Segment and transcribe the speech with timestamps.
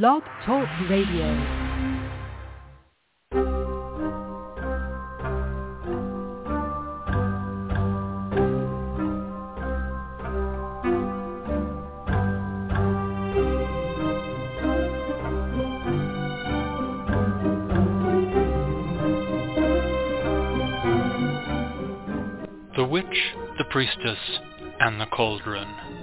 [0.00, 1.34] Blog Talk Radio.
[22.76, 23.04] The Witch,
[23.58, 24.16] the Priestess,
[24.80, 26.01] and the Cauldron.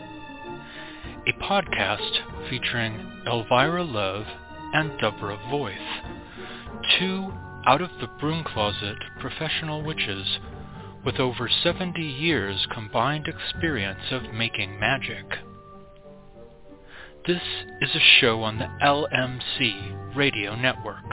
[1.28, 2.94] A podcast featuring
[3.28, 4.26] Elvyra Love
[4.74, 5.76] and Deborah Voith,
[6.98, 7.34] two
[7.66, 10.40] out of the broom closet professional witches
[11.04, 15.26] with over 70 years combined experience of making magic.
[17.28, 17.42] This
[17.82, 21.04] is a show on the LMC radio network.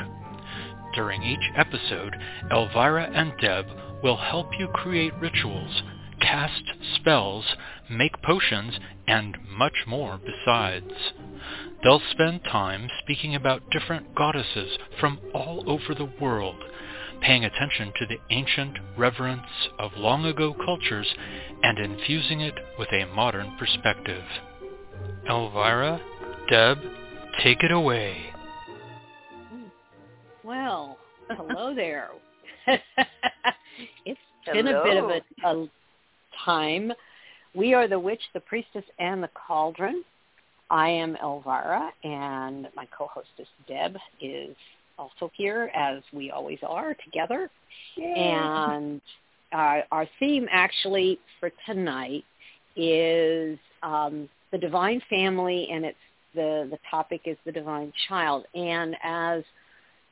[0.95, 2.15] During each episode,
[2.53, 3.67] Elvyra and Deb
[4.05, 5.83] will help you create rituals,
[6.21, 6.63] cast
[6.95, 7.45] spells,
[7.91, 10.93] make potions, and much more besides.
[11.83, 16.57] They'll spend time speaking about different goddesses from all over the world,
[17.21, 21.15] paying attention to the ancient reverence of long ago cultures
[21.63, 24.25] and infusing it with a modern perspective.
[25.29, 26.01] Elvyra,
[26.49, 26.79] Deb,
[27.43, 28.17] take it away.
[30.45, 30.97] Well,
[31.31, 32.11] hello there.
[32.67, 34.21] it's
[34.53, 35.69] been a bit of a, a
[36.45, 36.93] time.
[37.57, 40.05] We are the witch, the priestess, and the cauldron.
[40.71, 44.55] I am Elvyra, and my co-hostess Deb is
[44.99, 47.51] also here, as we always are together.
[47.97, 48.15] Yay.
[48.15, 49.01] And
[49.53, 52.25] uh, our theme, actually, for tonight
[52.77, 55.97] is um, the divine family, and it's
[56.35, 58.45] the the topic is the divine child.
[58.55, 59.43] And as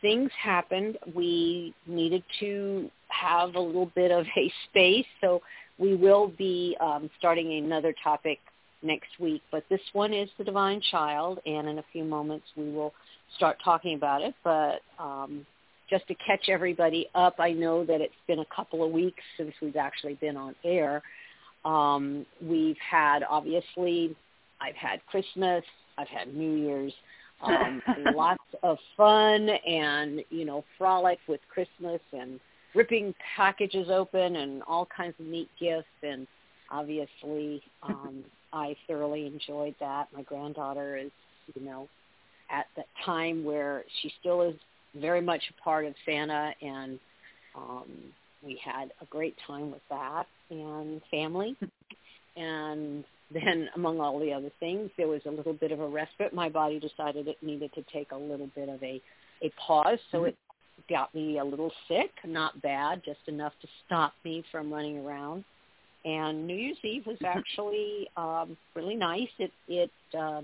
[0.00, 5.42] things happened, we needed to have a little bit of a space, so
[5.78, 8.39] we will be um, starting another topic
[8.83, 9.42] next week.
[9.50, 12.92] But this one is the divine child, and in a few moments we will
[13.36, 14.34] start talking about it.
[14.45, 15.47] But um,
[15.91, 19.52] just to catch everybody up, I know that it's been a couple of weeks since
[19.61, 21.02] we've actually been on air.
[21.64, 24.14] Um, we've had obviously,
[24.61, 25.64] I've had Christmas,
[25.96, 26.92] I've had New Year's,
[27.42, 27.83] um,
[28.14, 32.39] lots of fun and you know frolic with Christmas and
[32.74, 36.27] ripping packages open and all kinds of neat gifts and
[36.70, 40.08] obviously um, I thoroughly enjoyed that.
[40.14, 41.11] My granddaughter is
[41.55, 41.89] you know
[42.51, 44.55] at that time where she still is
[45.01, 46.98] very much a part of Santa and
[47.57, 47.89] um,
[48.45, 51.57] we had a great time with that and family
[52.36, 56.34] and then among all the other things, there was a little bit of a respite.
[56.34, 59.01] My body decided it needed to take a little bit of a,
[59.42, 60.27] a pause, so Mm-hmm.
[60.29, 60.36] it
[60.89, 65.45] got me a little sick, not bad, just enough to stop me from running around.
[66.05, 69.28] And New Year's Eve was actually um, really nice.
[69.39, 70.42] It it uh,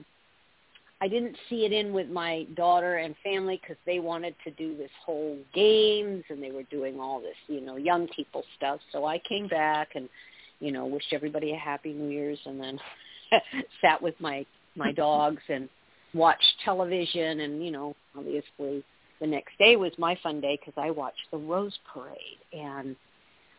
[1.02, 4.76] I didn't see it in with my daughter and family because they wanted to do
[4.76, 8.80] this whole games and they were doing all this you know young people stuff.
[8.92, 10.08] So I came back and
[10.60, 12.78] you know, wished everybody a happy New Year's and then
[13.80, 14.46] sat with my
[14.76, 15.68] my dogs and
[16.14, 18.84] watched television and you know, obviously
[19.20, 22.96] the next day was my fun day because I watched the Rose Parade and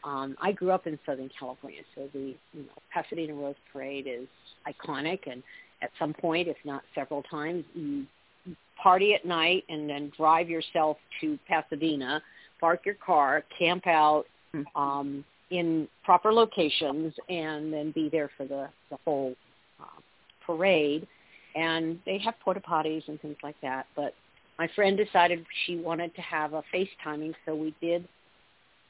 [0.04, 4.28] um I grew up in Southern California, so the you know Pasadena Rose Parade is
[4.68, 5.44] iconic and
[5.82, 8.06] at some point, if not several times, you
[8.82, 12.22] party at night and then drive yourself to Pasadena,
[12.60, 14.26] park your car, camp out,
[14.76, 19.36] um, in proper locations and then be there for the, the whole
[19.80, 20.00] uh,
[20.46, 21.08] parade.
[21.56, 23.86] And they have porta potties and things like that.
[23.96, 24.14] But
[24.58, 28.08] my friend decided she wanted to have a FaceTiming, so we did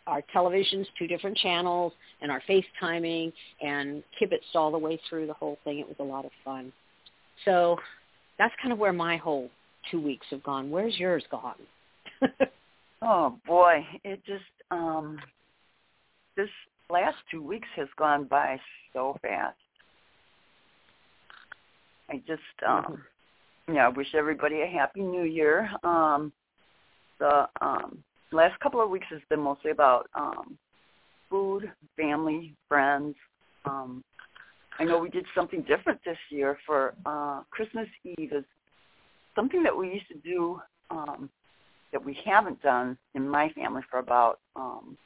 [0.07, 5.33] our televisions, two different channels, and our FaceTiming, and kibitzed all the way through the
[5.33, 5.79] whole thing.
[5.79, 6.73] It was a lot of fun.
[7.45, 7.77] So
[8.37, 9.49] that's kind of where my whole
[9.89, 10.69] two weeks have gone.
[10.69, 11.55] Where's yours gone?
[13.01, 15.19] Oh boy, it just um
[16.37, 16.49] this
[16.89, 18.59] last two weeks has gone by
[18.93, 19.57] so fast.
[22.09, 23.01] I just um
[23.71, 25.69] yeah, I wish everybody a happy new year.
[25.83, 26.31] Um
[27.19, 30.57] the um last couple of weeks has been mostly about um
[31.29, 33.15] food, family, friends.
[33.65, 34.03] Um
[34.79, 38.45] I know we did something different this year for uh Christmas Eve is
[39.35, 40.59] something that we used to do
[40.89, 41.29] um
[41.91, 44.97] that we haven't done in my family for about um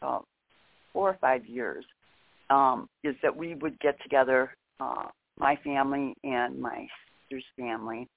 [0.00, 0.26] about
[0.92, 1.84] four or five years
[2.50, 5.06] um is that we would get together uh
[5.42, 6.86] my family and my
[7.28, 8.08] sister's family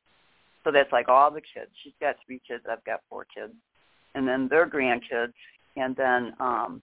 [0.64, 3.54] so that's like all the kids she's got three kids i've got four kids
[4.14, 5.34] and then their grandkids
[5.76, 6.82] and then um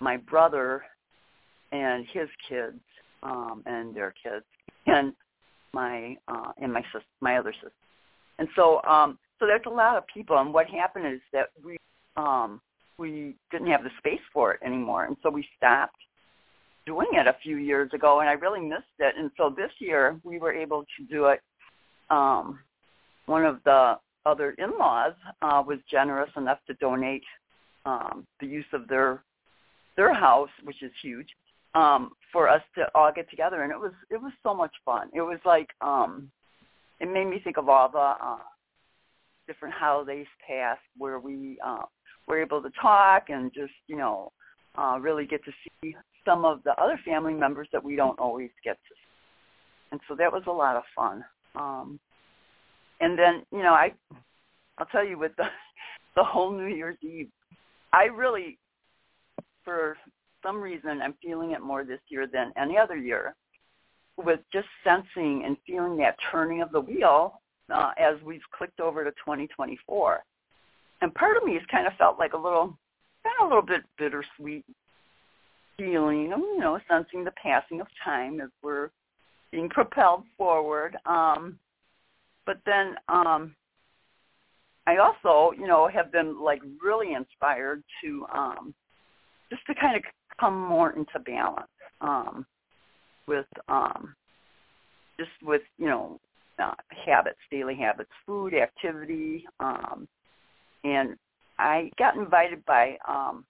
[0.00, 0.82] my brother
[1.72, 2.80] and his kids
[3.22, 4.44] um and their kids
[4.86, 5.12] and
[5.76, 7.70] my uh, and my sister, my other sister.
[8.38, 10.38] And so um, so there's a lot of people.
[10.38, 11.76] And what happened is that we
[12.16, 12.60] um,
[12.98, 15.96] we didn't have the space for it anymore, and so we stopped
[16.86, 19.14] doing it a few years ago, and I really missed it.
[19.18, 21.40] And so this year we were able to do it.
[22.10, 22.60] Um,
[23.26, 27.24] one of the other in-laws uh, was generous enough to donate
[27.84, 29.22] um, the use of their
[29.96, 31.28] their house, which is huge,
[31.74, 35.08] um, for us to all get together, and it was it was so much fun.
[35.14, 36.30] It was like um,
[37.00, 38.38] it made me think of all the uh,
[39.46, 41.82] different holidays past where we uh,
[42.28, 44.32] were able to talk and just you know
[44.76, 45.52] uh, really get to
[45.82, 45.94] see
[46.26, 49.92] some of the other family members that we don't always get to see.
[49.92, 51.24] And so that was a lot of fun.
[51.54, 51.98] Um,
[53.00, 53.92] and then you know I
[54.78, 55.44] I'll tell you with the
[56.16, 57.28] the whole New Year's Eve,
[57.92, 58.58] I really
[59.64, 59.96] for
[60.42, 63.34] some reason I'm feeling it more this year than any other year
[64.16, 67.40] with just sensing and feeling that turning of the wheel
[67.72, 70.22] uh, as we've clicked over to 2024.
[71.02, 72.78] And part of me has kind of felt like a little,
[73.22, 74.64] kind of a little bit bittersweet
[75.78, 78.90] feeling, you know, sensing the passing of time as we're
[79.52, 80.96] being propelled forward.
[81.06, 81.58] Um,
[82.44, 83.54] but then um,
[84.86, 88.74] I also, you know, have been like really inspired to um,
[89.50, 90.02] just to kind of
[90.40, 91.68] come more into balance
[92.00, 92.46] um,
[93.26, 94.14] with um,
[95.18, 96.20] just with you know
[96.58, 96.74] uh,
[97.04, 100.06] habits, daily habits, food, activity, um,
[100.84, 101.16] and
[101.58, 103.44] I got invited by um,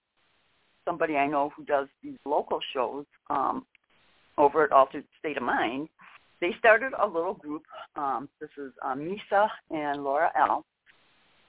[0.87, 3.65] somebody I know who does these local shows um,
[4.37, 5.89] over at Altered State of Mind.
[6.39, 7.63] They started a little group.
[7.95, 10.65] Um, this is uh, Misa and Laura L.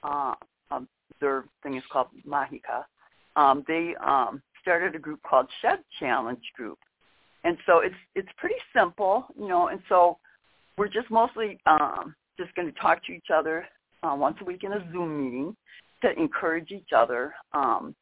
[0.03, 0.33] Uh,
[0.71, 0.87] um,
[1.21, 2.83] their thing is called Mahika.
[3.35, 6.79] Um, they um, started a group called Shed Challenge Group.
[7.43, 10.17] And so it's it's pretty simple, you know, and so
[10.77, 13.65] we're just mostly um, just going to talk to each other
[14.03, 15.55] uh, once a week in a Zoom meeting
[16.01, 17.95] to encourage each other um,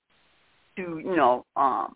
[0.78, 1.94] to, you know, um,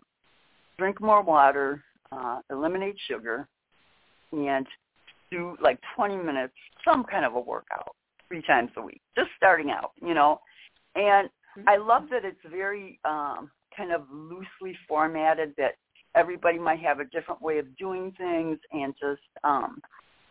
[0.78, 1.82] drink more water,
[2.12, 3.48] uh, eliminate sugar,
[4.32, 4.66] and
[5.30, 7.94] do like 20 minutes, some kind of a workout
[8.28, 10.40] three times a week, just starting out, you know.
[10.94, 11.28] And
[11.66, 15.76] I love that it's very um, kind of loosely formatted that
[16.14, 19.80] everybody might have a different way of doing things and just um,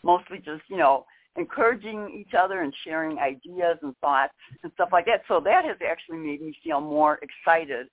[0.03, 1.05] mostly just, you know,
[1.37, 4.33] encouraging each other and sharing ideas and thoughts
[4.63, 5.21] and stuff like that.
[5.27, 7.87] So that has actually made me feel more excited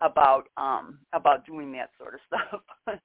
[0.00, 2.98] about um about doing that sort of stuff.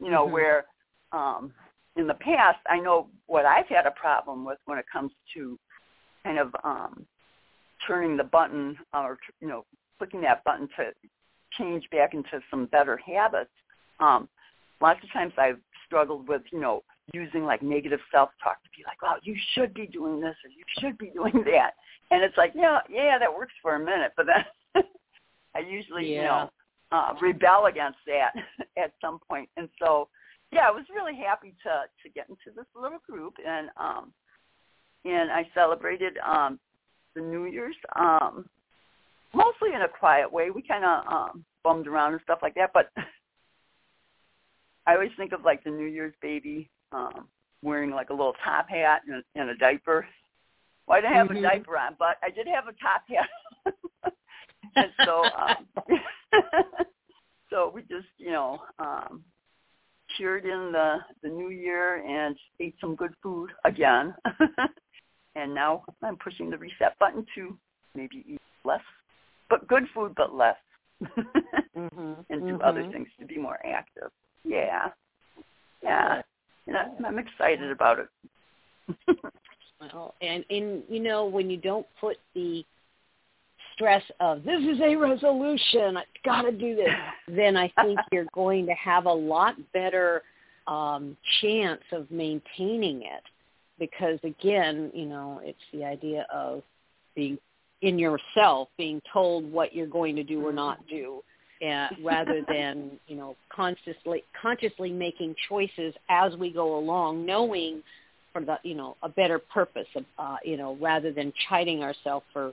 [0.00, 0.32] you know, mm-hmm.
[0.32, 0.64] where
[1.12, 1.52] um
[1.96, 5.58] in the past I know what I've had a problem with when it comes to
[6.24, 7.06] kind of um
[7.86, 9.64] turning the button or you know
[9.98, 10.92] clicking that button to
[11.58, 13.50] change back into some better habits.
[13.98, 14.28] Um,
[14.80, 16.82] lots of times I've struggled with, you know,
[17.12, 20.64] using like negative self-talk to be like, oh, you should be doing this or you
[20.78, 21.72] should be doing that.
[22.10, 24.44] And it's like, yeah, yeah, that works for a minute, but then
[25.54, 26.16] I usually, yeah.
[26.16, 26.50] you know,
[26.92, 28.32] uh, rebel against that
[28.82, 29.48] at some point.
[29.56, 30.08] And so,
[30.52, 31.70] yeah, I was really happy to
[32.02, 34.12] to get into this little group, and um,
[35.04, 36.58] and I celebrated um,
[37.14, 38.48] the New Year's um,
[39.34, 40.50] mostly in a quiet way.
[40.50, 42.90] We kind of um, bummed around and stuff like that, but
[44.86, 47.28] I always think of like the New Year's baby um,
[47.62, 50.06] wearing like a little top hat and a, and a diaper.
[50.86, 51.44] Well, I didn't have mm-hmm.
[51.44, 53.74] a diaper on, but I did have a top hat.
[54.76, 55.66] and so, um,
[57.50, 59.24] so we just, you know, um,
[60.16, 64.14] cheered in the the new year and ate some good food again.
[65.34, 67.56] and now I'm pushing the reset button to
[67.94, 68.80] maybe eat less
[69.50, 70.56] but good food, but less,
[71.02, 72.12] mm-hmm.
[72.30, 72.62] and do mm-hmm.
[72.62, 74.10] other things to be more active.
[74.44, 74.88] Yeah,
[75.82, 76.22] yeah,
[76.66, 79.18] and I, I'm excited about it.
[79.80, 82.64] well, and and you know when you don't put the
[83.80, 86.88] stress of this is a resolution, I got to do this,
[87.34, 90.22] then I think you're going to have a lot better
[90.66, 93.22] um, chance of maintaining it
[93.78, 96.62] because again, you know, it's the idea of
[97.16, 97.38] being
[97.82, 100.96] in yourself being told what you're going to do or not mm-hmm.
[100.96, 107.82] do uh, rather than you know consciously consciously making choices as we go along knowing
[108.32, 112.26] for the you know a better purpose of, uh, you know rather than chiding ourselves
[112.32, 112.52] for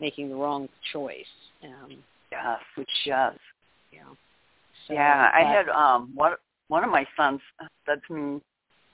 [0.00, 1.24] making the wrong choice
[1.64, 1.96] um
[2.30, 2.58] yes.
[2.76, 3.34] which yes
[3.92, 4.00] yeah.
[4.86, 6.34] So, yeah i had um one
[6.68, 7.40] one of my sons
[7.86, 8.40] said to me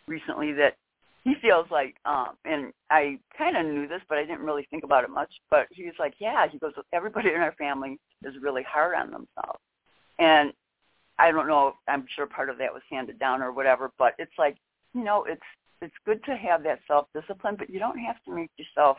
[0.07, 0.77] recently that
[1.25, 4.85] he feels like um and I kind of knew this but I didn't really think
[4.85, 8.35] about it much but he was like yeah he goes everybody in our family is
[8.41, 9.61] really hard on themselves.
[10.19, 10.53] And
[11.19, 14.33] I don't know I'm sure part of that was handed down or whatever but it's
[14.39, 14.57] like
[14.95, 15.43] you know it's
[15.83, 18.99] it's good to have that self discipline, but you don't have to make yourself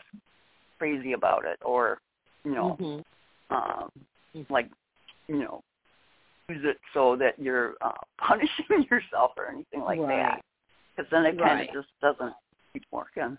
[0.82, 2.00] crazy about it or
[2.44, 3.54] you know mm-hmm.
[3.54, 3.88] um
[4.50, 4.68] like
[5.28, 5.62] you know
[6.48, 10.08] use it so that you're uh, punishing yourself or anything like right.
[10.08, 10.42] that
[10.96, 11.68] because then it kind right.
[11.68, 12.34] of just doesn't
[12.72, 13.38] keep working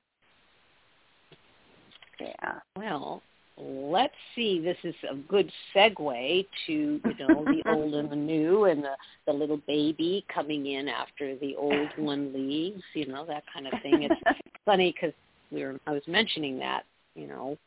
[2.22, 3.22] yeah well
[3.58, 8.66] let's see this is a good segue to you know the old and the new
[8.66, 8.96] and the
[9.28, 13.74] the little baby coming in after the old one leaves you know that kind of
[13.82, 15.14] thing it's funny because
[15.52, 17.58] we were i was mentioning that you know,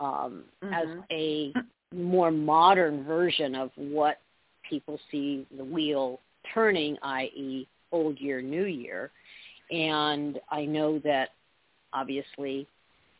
[0.00, 0.72] um, mm-hmm.
[0.72, 1.52] as a
[1.94, 4.20] more modern version of what
[4.68, 6.20] people see the wheel
[6.52, 9.10] turning, i.e., old year, new year.
[9.70, 11.30] And I know that
[11.92, 12.66] obviously,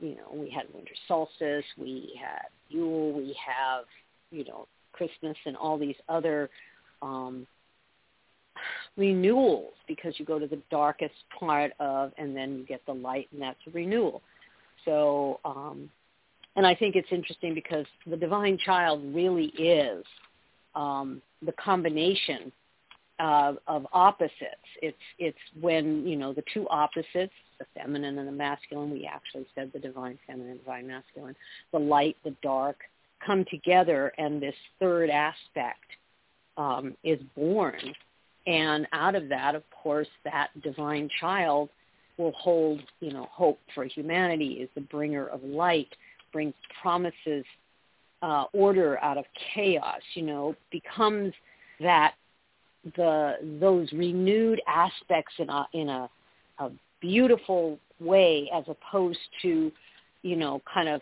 [0.00, 3.85] you know, we had winter solstice, we had Yule, we have,
[4.31, 6.50] you know, Christmas and all these other
[7.02, 7.47] um,
[8.97, 13.28] renewals because you go to the darkest part of and then you get the light
[13.33, 14.23] and that's a renewal.
[14.87, 15.90] So, um,
[16.57, 20.05] and I think it's interesting because the divine child really is
[20.75, 22.50] um, the combination
[23.19, 24.33] of, of opposites.
[24.81, 28.90] It's it's when you know the two opposites, the feminine and the masculine.
[28.90, 31.37] We actually said the divine feminine, divine masculine,
[31.73, 32.78] the light, the dark,
[33.25, 35.85] come together, and this third aspect
[36.57, 37.95] um, is born.
[38.47, 41.69] And out of that, of course, that divine child
[42.19, 45.95] will hold, you know, hope for humanity, is the bringer of light,
[46.33, 47.45] brings promises,
[48.23, 51.33] uh, order out of chaos, you know, becomes
[51.81, 52.15] that
[52.97, 56.09] the those renewed aspects in a in a,
[56.61, 56.71] a
[57.01, 59.73] beautiful way as opposed to,
[60.23, 61.01] you know, kind of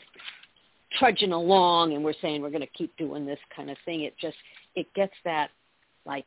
[0.98, 4.02] trudging along and we're saying we're going to keep doing this kind of thing.
[4.02, 4.36] It just
[4.74, 5.50] it gets that
[6.06, 6.26] like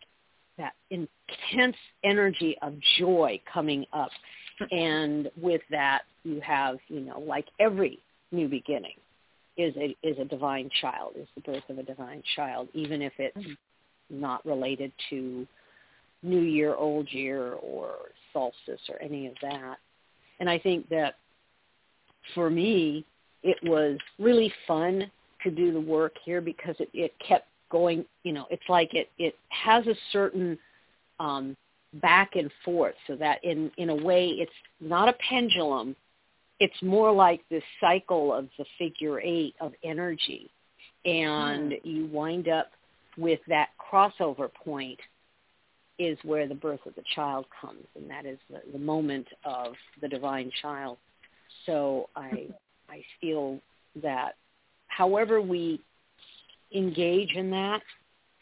[0.58, 4.10] that intense energy of joy coming up
[4.72, 8.00] and with that you have you know like every
[8.32, 8.96] new beginning
[9.58, 13.14] is a is a divine child is the birth of a divine child even if
[13.18, 14.22] it's mm-hmm.
[14.22, 15.48] not related to
[16.24, 17.94] new year old year or
[18.34, 19.78] solstice or any of that
[20.40, 21.16] and i think that
[22.34, 23.06] for me
[23.44, 25.10] it was really fun
[25.44, 29.10] to do the work here because it, it kept going you know it's like it
[29.18, 30.58] it has a certain
[31.20, 31.56] um
[31.96, 35.96] back and forth so that in in a way it's not a pendulum.
[36.60, 40.50] It's more like this cycle of the figure eight of energy.
[41.06, 41.80] And mm.
[41.84, 42.72] you wind up
[43.16, 45.00] with that crossover point
[46.00, 47.86] is where the birth of the child comes.
[47.96, 50.98] And that is the, the moment of the divine child.
[51.66, 52.48] So i
[52.90, 53.60] i feel
[54.02, 54.36] that
[54.88, 55.82] however we
[56.74, 57.82] engage in that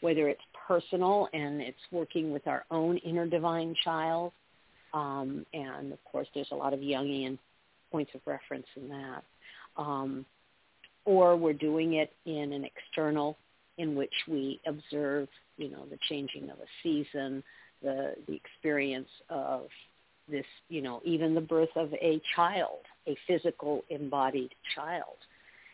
[0.00, 4.32] whether it's personal and it's working with our own inner divine child.
[4.92, 7.38] Um, and of course, there's a lot of Jungian
[7.90, 9.22] points of reference in that.
[9.76, 10.24] Um,
[11.04, 13.36] or we're doing it in an external
[13.78, 17.42] in which we observe, you know, the changing of a season,
[17.82, 19.66] the the experience of
[20.28, 25.16] this, you know, even the birth of a child, a physical embodied child,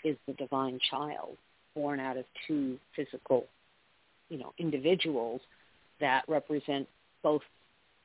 [0.04, 1.36] is the divine child
[1.74, 3.46] born out of two physical
[4.32, 5.40] you know individuals
[6.00, 6.88] that represent
[7.22, 7.42] both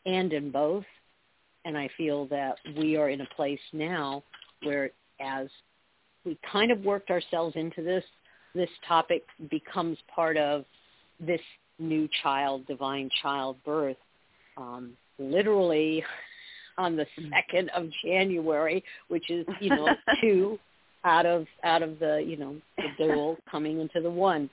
[0.06, 0.86] and in both
[1.66, 4.22] and i feel that we are in a place now
[4.64, 5.48] where as
[6.26, 8.04] we kind of worked ourselves into this
[8.54, 10.66] this topic becomes part of
[11.20, 11.42] this
[11.80, 13.98] new child divine childbirth
[14.58, 16.04] um, literally
[16.78, 19.88] on the second of January, which is you know
[20.22, 20.60] two
[21.04, 24.50] out of out of the you know the dual coming into the one.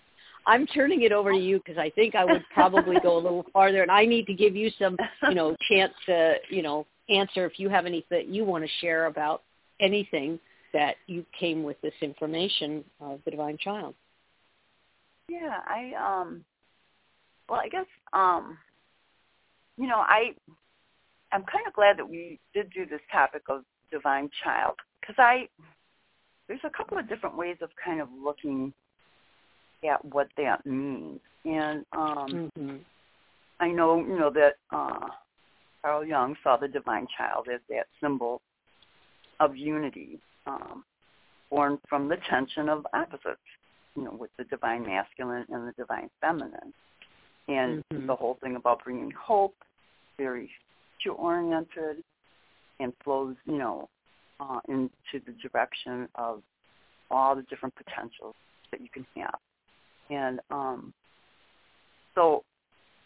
[0.47, 3.47] I'm turning it over to you because I think I would probably go a little
[3.53, 4.97] farther, and I need to give you some,
[5.29, 9.07] you know, chance to, you know, answer if you have anything you want to share
[9.07, 9.43] about
[9.81, 10.39] anything
[10.73, 13.95] that you came with this information of the divine child.
[15.29, 16.45] Yeah, I um,
[17.49, 18.59] well, I guess um,
[19.79, 20.35] you know, I
[21.33, 25.49] I'm kind of glad that we did do this topic of divine child because I
[26.49, 28.73] there's a couple of different ways of kind of looking
[29.89, 31.21] at what that means.
[31.45, 32.77] And um, mm-hmm.
[33.61, 35.09] I know, you know, that uh,
[35.83, 38.41] Carl Jung saw the divine child as that symbol
[39.41, 40.85] of unity, um,
[41.51, 43.41] born from the tension of opposites,
[43.97, 46.73] you know, with the divine masculine and the divine feminine.
[47.49, 48.07] And mm-hmm.
[48.07, 49.55] the whole thing about bringing hope,
[50.17, 50.51] very
[51.03, 52.03] future-oriented,
[52.81, 53.89] and flows, you know,
[54.41, 56.43] uh, into the direction of
[57.11, 58.35] all the different potentials
[58.71, 59.35] that you can have.
[60.11, 60.93] And um,
[62.15, 62.43] so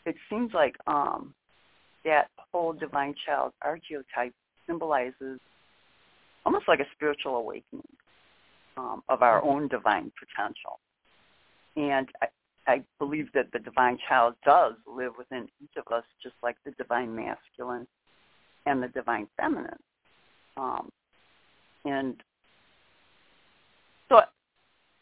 [0.07, 1.35] it seems like um,
[2.05, 4.33] that whole divine child archetype
[4.67, 5.39] symbolizes
[6.45, 7.83] almost like a spiritual awakening
[8.77, 9.49] um, of our Mm-hmm.
[9.49, 10.79] own divine potential.
[11.77, 12.27] And I,
[12.67, 16.73] I believe that the divine child does live within each of us, just like the
[16.73, 17.87] divine masculine
[18.67, 19.79] and the divine feminine.
[20.57, 20.89] Um,
[21.85, 22.23] and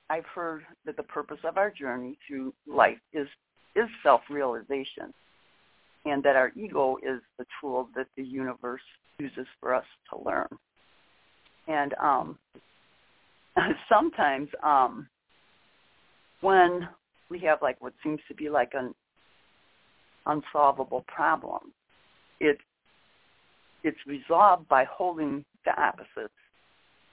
[0.08, 3.26] I've heard that the purpose of our journey through life is
[3.74, 5.12] is self-realization,
[6.06, 8.80] and that our ego is the tool that the universe
[9.18, 10.48] uses for us to learn.
[11.68, 12.38] And um,
[13.88, 15.08] sometimes um,
[16.40, 16.88] when
[17.28, 18.94] we have like what seems to be like an
[20.26, 21.72] unsolvable problem,
[22.40, 22.58] it
[23.82, 26.34] it's resolved by holding the opposites,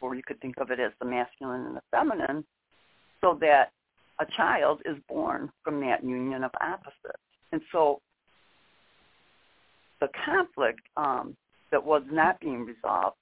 [0.01, 2.43] or you could think of it as the masculine and the feminine,
[3.23, 3.71] so that
[4.19, 7.23] a child is born from that union of opposites.
[7.51, 8.01] And so
[10.01, 11.35] the conflict um,
[11.71, 13.15] that was not being resolved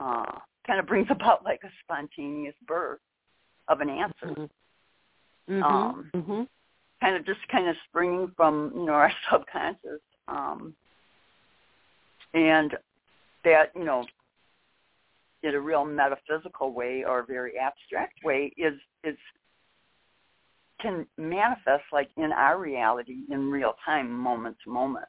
[0.00, 3.00] uh, kind of brings about like a spontaneous birth
[3.68, 4.48] of an answer.
[5.48, 5.62] Mm-hmm.
[5.62, 6.42] Um, mm-hmm.
[7.00, 10.74] kind of just kind of springing from you know our subconscious um
[12.34, 12.76] and
[13.44, 14.04] that you know
[15.42, 18.74] in a real metaphysical way or a very abstract way is
[19.04, 19.16] is
[20.80, 25.06] can manifest like in our reality in real time moment to moment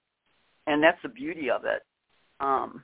[0.67, 1.83] and that's the beauty of it
[2.39, 2.83] um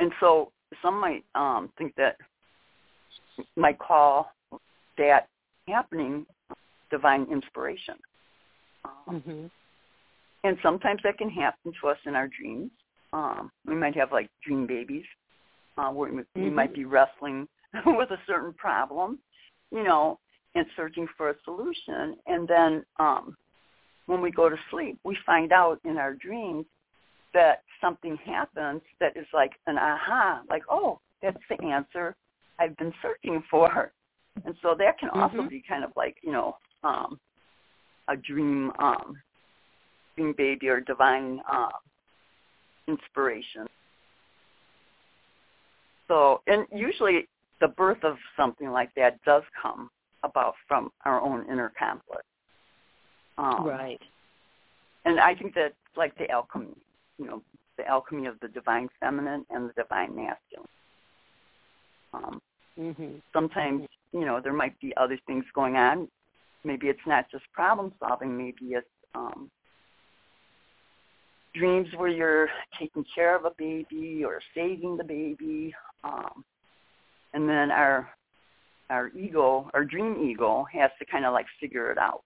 [0.00, 2.16] and so some might um think that
[3.56, 4.30] might call
[4.98, 5.28] that
[5.68, 6.26] happening
[6.90, 7.94] divine inspiration
[8.84, 9.46] um, Mm-hmm.
[10.44, 12.70] and sometimes that can happen to us in our dreams.
[13.12, 15.04] Um, we might have like dream babies.
[15.78, 16.54] Uh, where we, we Mhm.
[16.54, 17.48] might be wrestling
[17.86, 19.18] with a certain problem,
[19.70, 20.18] you know,
[20.54, 22.16] and searching for a solution.
[22.26, 23.36] And then um,
[24.06, 26.66] when we go to sleep, we find out in our dreams
[27.34, 32.14] that something happens that is like an aha, like, oh, that's the answer
[32.58, 33.92] I've been searching for.
[34.44, 35.48] And so that can also Mhm.
[35.50, 37.18] be kind of like, you know, um,
[38.08, 39.22] a dream um,
[40.16, 41.70] dream baby or divine uh,
[42.86, 43.66] inspiration.
[46.08, 47.28] So, and usually
[47.60, 49.90] the birth of something like that does come
[50.22, 52.24] about from our own inner conflict.
[53.38, 54.00] Um, right.
[55.04, 56.74] And I think that like the alchemy,
[57.18, 57.42] you know,
[57.76, 60.68] the alchemy of the divine feminine and the divine masculine.
[62.14, 62.40] Um,
[62.78, 63.16] Mm-hmm.
[63.34, 66.08] sometimes, you know, there might be other things going on.
[66.64, 68.36] Maybe it's not just problem solving.
[68.36, 69.50] Maybe it's um,
[71.54, 75.74] dreams where you're taking care of a baby or saving the baby.
[76.02, 76.44] Um,
[77.34, 78.08] and then our
[78.92, 82.24] our ego, our dream ego, has to kind of like figure it out.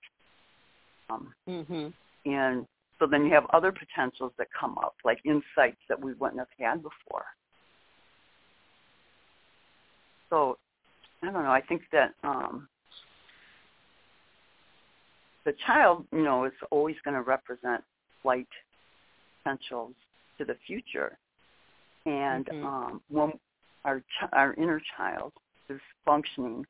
[1.08, 1.88] Um, Mm-hmm.
[2.28, 2.66] and
[2.98, 6.48] so then you have other potentials that come up, like insights that we wouldn't have
[6.58, 7.26] had before.
[10.30, 10.58] So
[11.22, 11.50] I don't know.
[11.50, 12.68] I think that um,
[15.44, 17.82] the child, you know, is always going to represent
[18.24, 18.48] light
[19.44, 19.94] potentials
[20.38, 21.16] to the future,
[22.06, 22.64] and Mhm.
[22.64, 23.32] um, when
[23.84, 25.32] our ch- our inner child
[25.68, 26.64] is functioning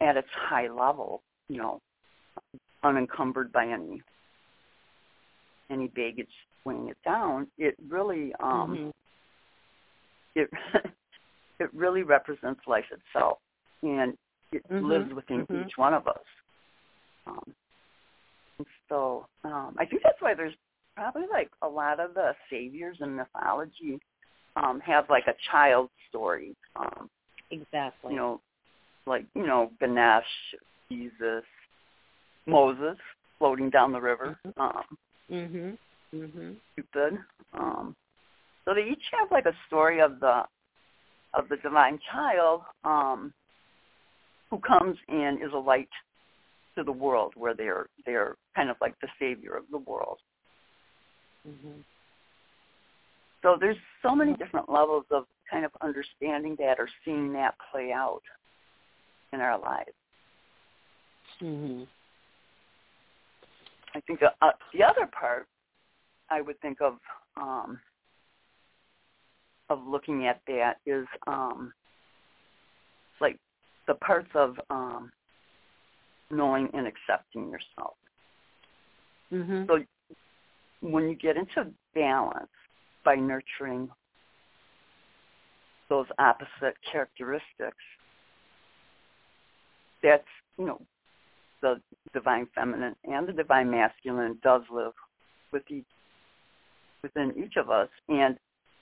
[0.00, 1.80] at its high level, you know,
[2.82, 4.02] unencumbered by any
[5.70, 6.28] any baggage
[6.64, 8.92] weighing it down, it really um,
[10.36, 10.40] mm-hmm.
[10.40, 10.50] it
[11.60, 13.38] it really represents life itself,
[13.82, 14.16] and
[14.52, 15.66] it Mhm, lives within mhm.
[15.66, 16.24] each one of us.
[17.26, 17.54] Um,
[18.88, 20.54] so um, I think that's why there's
[20.94, 23.98] probably like a lot of the saviors in mythology
[24.56, 26.54] um, have like a child story.
[26.76, 27.08] Um,
[27.52, 28.12] Exactly.
[28.14, 28.40] you know,
[29.06, 30.24] like you know Ganesh,
[30.90, 31.44] Jesus,
[32.46, 32.96] Moses
[33.38, 34.38] floating down the river.
[34.56, 34.84] Um,
[35.30, 35.78] Mhm.
[36.14, 36.56] Mhm.
[36.74, 37.24] Cupid.
[37.52, 37.96] Um,
[38.64, 40.46] so they each have like a story of the
[41.34, 43.32] of the divine child um,
[44.50, 45.88] who comes and is a light
[46.74, 50.18] to the world, where they're they're kind of like the savior of the world.
[51.46, 51.84] Mhm.
[53.42, 57.92] So there's so many different levels of kind of understanding that or seeing that play
[57.92, 58.22] out
[59.32, 59.92] in our lives.
[61.40, 61.86] Mhm.
[63.94, 65.46] I think the, uh, the other part
[66.30, 66.98] I would think of
[67.36, 67.80] um,
[69.68, 71.72] of looking at that is um,
[73.20, 73.38] like
[73.86, 75.12] the parts of um,
[76.30, 77.96] knowing and accepting yourself.
[79.30, 79.66] Mhm.
[79.66, 79.84] So
[80.80, 82.50] when you get into balance
[83.04, 83.90] by nurturing
[85.92, 87.84] those opposite characteristics,
[90.02, 90.24] that's
[90.56, 90.80] you know
[91.60, 91.74] the
[92.14, 94.94] divine feminine and the divine masculine does live
[95.52, 95.84] with each
[97.02, 97.90] within each of us.
[98.08, 98.38] And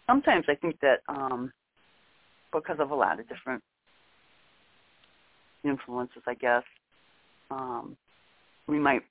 [0.07, 1.53] sometimes I think that um,
[2.53, 3.63] because of a lot of different
[5.65, 6.63] influences, I guess,
[7.51, 7.97] um,
[8.69, 9.03] we might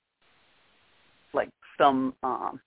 [1.34, 2.60] like some um,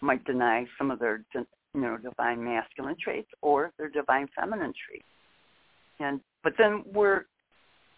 [0.00, 1.26] might deny some of their
[1.74, 5.04] you know divine masculine traits or their divine feminine traits,
[6.00, 7.24] and but then we're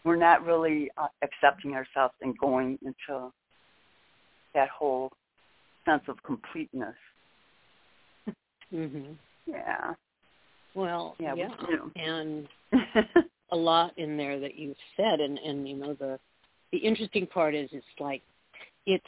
[0.05, 3.31] we're not really uh, accepting ourselves and going into
[4.55, 5.11] that whole
[5.85, 6.95] sense of completeness.
[8.73, 9.17] Mhm.
[9.47, 9.95] Yeah.
[10.75, 11.91] Well, Yeah, yeah, you know.
[11.97, 12.49] and
[13.51, 16.19] a lot in there that you've said, and and you know the
[16.73, 18.23] the interesting part is it's like
[18.87, 19.05] it's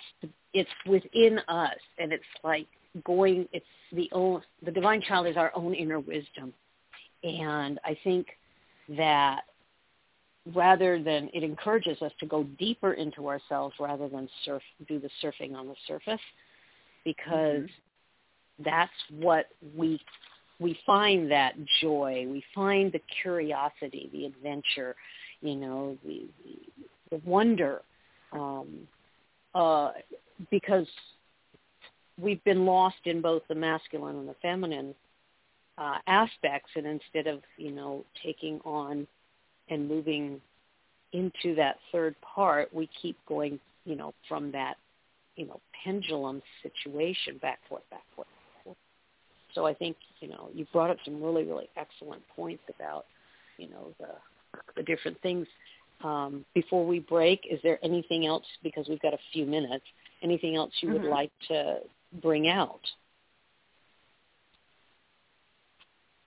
[0.52, 2.66] it's within us, and it's like
[3.04, 3.48] going.
[3.52, 6.52] It's the own the divine child is our own inner wisdom,
[7.22, 8.26] and I think
[8.96, 9.42] that
[10.54, 15.08] rather than it encourages us to go deeper into ourselves rather than surf do the
[15.22, 16.20] surfing on the surface
[17.04, 17.68] because
[18.64, 20.00] that's what we
[20.58, 24.96] we find that joy we find the curiosity the adventure
[25.42, 27.82] you know the the, the wonder
[28.32, 28.66] um
[29.54, 29.92] uh
[30.50, 30.86] because
[32.20, 34.94] we've been lost in both the masculine and the feminine
[35.78, 39.06] uh aspects and instead of you know taking on
[39.68, 40.40] and moving
[41.12, 44.76] into that third part, we keep going, you know, from that,
[45.36, 48.76] you know, pendulum situation back forth, back forth, back forth.
[49.54, 53.04] So I think, you know, you brought up some really, really excellent points about,
[53.58, 54.08] you know, the
[54.76, 55.46] the different things.
[56.02, 59.84] Um, before we break, is there anything else, because we've got a few minutes,
[60.22, 61.10] anything else you would Mhm.
[61.10, 61.80] like to
[62.20, 62.80] bring out?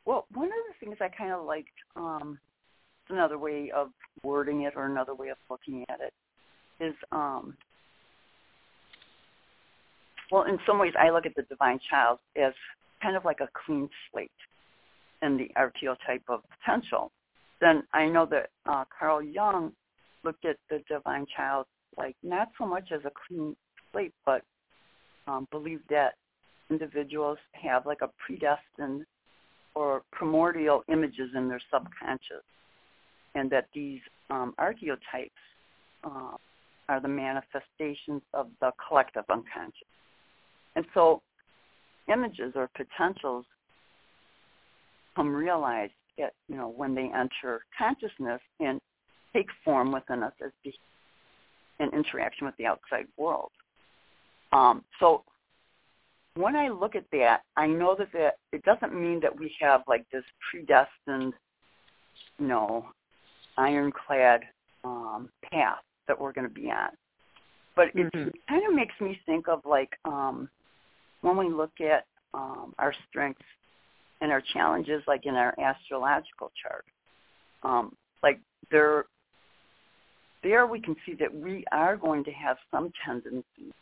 [0.06, 2.38] Well, one of the things I kind of liked, um,
[3.10, 3.90] another way of
[4.24, 6.14] wording it or another way of looking at it,
[6.84, 7.56] is, um,
[10.32, 12.54] well, in some ways I look at the divine child as
[13.02, 14.32] kind of like a clean slate
[15.22, 17.12] in the archetype of potential.
[17.62, 19.72] Then I know that uh, Carl Jung
[20.24, 21.66] looked at the divine child
[21.98, 23.56] like not so much as a clean
[23.92, 24.42] slate, but
[25.28, 26.14] um, believed that
[26.70, 29.06] individuals have like a predestined
[29.76, 32.44] or primordial images in their subconscious,
[33.36, 35.32] and that these um, archetypes
[36.04, 36.38] uh,
[36.88, 39.88] are the manifestations of the collective unconscious.
[40.76, 41.22] And so
[42.12, 43.46] images or potentials
[45.16, 48.80] come realized at, you know, when they enter consciousness and
[49.34, 50.74] take form within us as be-
[51.80, 53.52] an interaction with the outside world.
[54.52, 55.24] Um, so
[56.36, 59.84] when I look at that, I know that, that it doesn't mean that we have
[59.88, 61.34] like this predestined,
[62.40, 62.86] you know,
[63.58, 64.42] ironclad
[64.84, 66.90] um, path that we're going to be on.
[67.76, 68.34] But it Mhm.
[68.48, 70.50] kind of makes me think of like um,
[71.22, 73.46] when we look at um, our strengths
[74.22, 76.86] and our challenges, like in our astrological chart.
[77.64, 78.40] Um, like
[78.72, 79.06] there,
[80.44, 83.74] there we can see that we are going to have some tendencies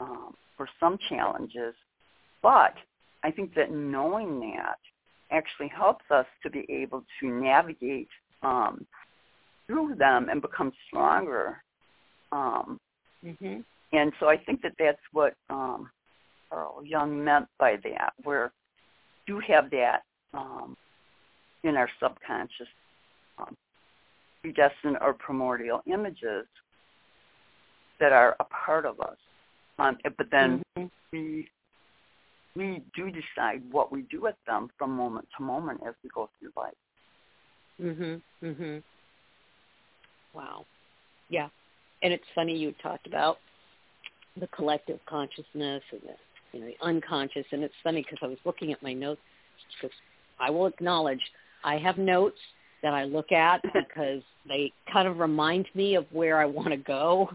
[0.00, 1.74] um, for some challenges,
[2.42, 2.74] but
[3.22, 4.78] I think that knowing that
[5.30, 8.08] actually helps us to be able to navigate
[8.42, 8.86] um,
[9.66, 11.62] through them and become stronger.
[12.32, 12.80] Um,
[13.24, 13.64] Mhm.
[13.92, 15.90] and so I think that that's what um,
[16.48, 18.52] Carl Jung meant by that, where
[19.26, 20.76] do have that um,
[21.62, 22.68] in our subconscious
[23.38, 23.56] um,
[24.42, 26.46] predestined or primordial images
[27.98, 29.18] that are a part of us.
[29.80, 30.90] Um, but then Mhm.
[31.12, 31.50] we
[32.56, 36.28] we do decide what we do with them from moment to moment as we go
[36.38, 36.74] through life.
[37.80, 38.20] Mhm.
[38.42, 38.82] Mhm.
[40.34, 40.66] Wow.
[41.28, 41.48] Yeah.
[42.02, 43.40] And it's funny you talked about
[44.36, 46.16] the collective consciousness and the
[46.52, 49.22] you know the unconscious and it's funny because I was looking at my notes
[49.76, 49.96] because
[50.38, 51.32] I will acknowledge
[51.64, 52.40] I have notes
[52.82, 56.76] that I look at because they kind of remind me of where I want to
[56.76, 57.30] go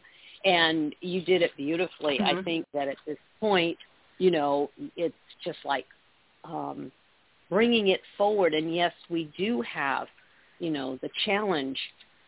[0.46, 2.22] and you did it beautifully.
[2.24, 2.44] I Mhm.
[2.46, 3.78] think that at this point,
[4.20, 5.86] you know, it's just like
[6.44, 6.92] um
[7.50, 10.08] bringing it forward and yes, we do have
[10.60, 11.80] you know the challenge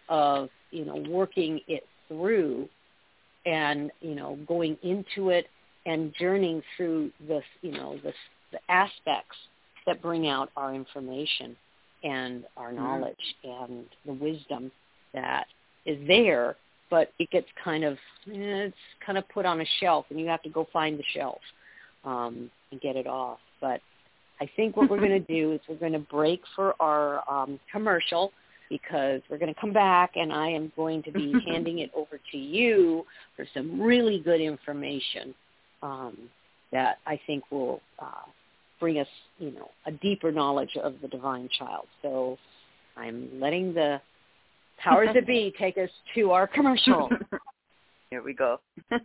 [0.10, 2.68] of you know working it through
[3.46, 5.46] and you know going into it
[5.86, 8.14] and journeying through the you know the
[8.52, 9.38] the aspects
[9.86, 11.56] that bring out our information
[12.04, 12.78] and our Mhm.
[12.78, 14.72] knowledge and the wisdom
[15.14, 15.46] that
[15.86, 16.56] is there
[16.90, 17.94] but it gets kind of
[18.28, 21.04] eh, it's kind of put on a shelf and you have to go find the
[21.16, 21.40] shelf
[22.06, 23.82] um and get it off but
[24.40, 27.60] I think what we're going to do is we're going to break for our um,
[27.72, 28.32] commercial
[28.70, 32.20] because we're going to come back and I am going to be handing it over
[32.32, 35.34] to you for some really good information
[35.82, 36.18] um,
[36.72, 38.26] that I think will uh,
[38.80, 39.08] bring us,
[39.40, 41.86] you know, a deeper knowledge of the divine child.
[42.02, 42.38] So
[42.98, 44.02] I'm letting the
[44.78, 47.10] powers that be take us to our commercial.
[48.10, 48.60] Here we go.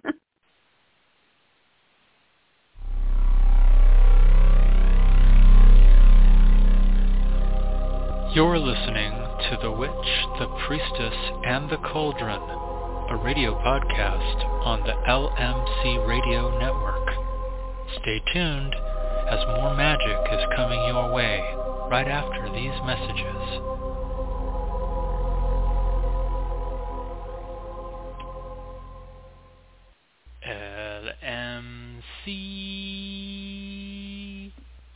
[8.34, 9.90] You're listening to The Witch,
[10.38, 12.40] the Priestess, and the Cauldron,
[13.10, 17.10] a radio podcast on the LMC Radio Network.
[18.00, 18.74] Stay tuned
[19.28, 21.42] as more magic is coming your way
[21.90, 23.81] right after these messages.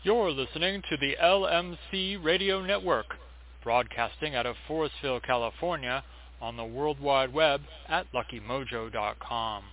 [0.07, 3.07] You're listening to the LMC Radio Network,
[3.65, 6.05] broadcasting out of Forestville, California,
[6.41, 9.65] on the World Wide Web at luckymojo.com.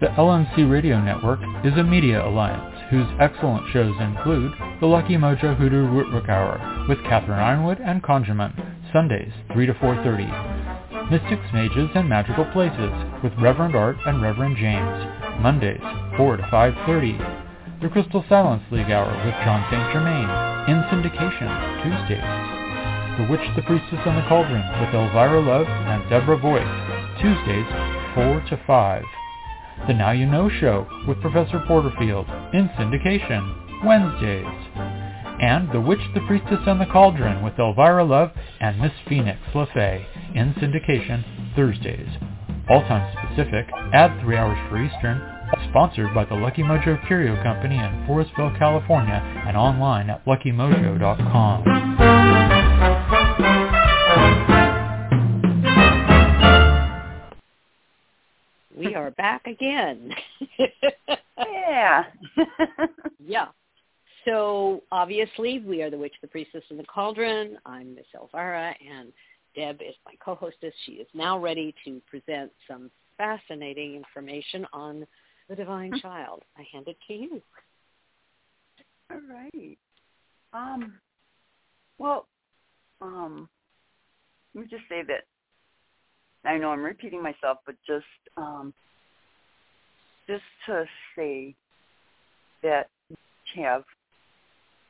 [0.00, 5.56] The LMC Radio Network is a media alliance whose excellent shows include The Lucky Mojo
[5.56, 10.49] Hoodoo Rootwork Hour with Catherine Yronwode and Conjurman, Sundays 3 to 4.30.
[11.10, 15.82] Mystics, Mages, and Magical Places with Reverend Art and Reverend James, Mondays
[16.16, 17.82] 4 to 5.30.
[17.82, 19.90] The Crystal Silence League Hour with John St.
[19.90, 20.30] Germain,
[20.70, 21.50] in syndication,
[21.82, 22.22] Tuesdays.
[23.18, 26.62] The Witch, the Priestess, and the Cauldron with Elvyra Love and Deborah Voith,
[27.18, 27.66] Tuesdays
[28.14, 29.02] 4 to 5.
[29.88, 34.99] The Now You Know Show with Professor Porterfield, in syndication, Wednesdays.
[35.40, 40.04] And The Witch, the Priestess, and the Cauldron with Elvyra Love and Miss Phoenix LeFae,
[40.34, 41.24] in syndication,
[41.56, 42.08] Thursdays.
[42.68, 45.20] All times Pacific, add 3 hours for Eastern,
[45.70, 51.64] sponsored by the Lucky Mojo Curio Company in Forestville, California, and online at luckymojo.com.
[58.76, 60.12] we are back again.
[61.38, 62.04] yeah.
[63.26, 63.46] yeah.
[64.24, 67.58] So obviously we are the Witch, the Priestess, and the Cauldron.
[67.64, 69.12] I'm Miss Elvyra, and
[69.54, 70.74] Deb is my co-hostess.
[70.84, 75.06] She is now ready to present some fascinating information on
[75.48, 76.42] the Divine Child.
[76.56, 77.42] I hand it to you.
[79.10, 79.78] All right.
[80.52, 80.94] Um,
[81.98, 82.26] well,
[83.00, 83.48] um,
[84.54, 85.24] let me just say that
[86.48, 88.04] I know I'm repeating myself, but just
[88.36, 88.72] um,
[90.26, 90.84] just to
[91.16, 91.54] say
[92.62, 93.82] that we have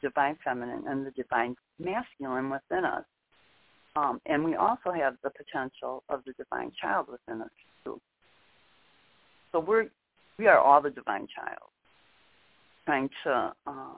[0.01, 3.05] divine feminine and the divine masculine within us.
[3.97, 7.51] Um, and we also have the potential of the divine child within us
[7.85, 8.01] too.
[9.53, 9.87] So we're
[10.39, 11.71] we are all the divine child,
[12.87, 13.95] trying to uh,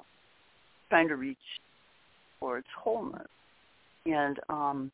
[0.89, 1.39] trying to reach
[2.41, 3.29] towards wholeness.
[4.07, 4.91] And um,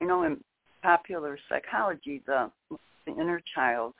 [0.00, 0.38] you know, in
[0.82, 2.50] popular psychology, the
[3.06, 3.94] the inner child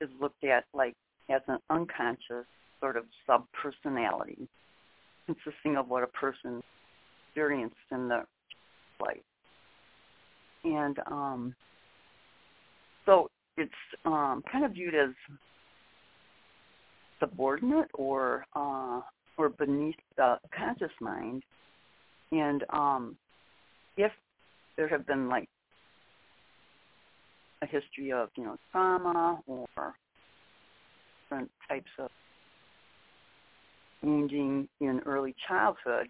[0.00, 0.94] is looked at like
[1.30, 2.46] as an unconscious
[2.80, 4.48] sort of sub personality
[5.26, 6.62] consisting of what a person
[7.28, 8.22] experienced in the
[9.00, 9.16] life.
[10.64, 11.54] And um,
[13.06, 13.72] so it's
[14.04, 15.10] um, kind of viewed as
[17.20, 19.00] subordinate or uh,
[19.36, 21.42] or beneath the conscious mind.
[22.32, 23.16] And um,
[23.96, 24.12] if
[24.76, 25.48] there have been like
[27.62, 29.94] a history of you know trauma or
[31.22, 32.10] different types of
[34.04, 36.08] wounding in early childhood,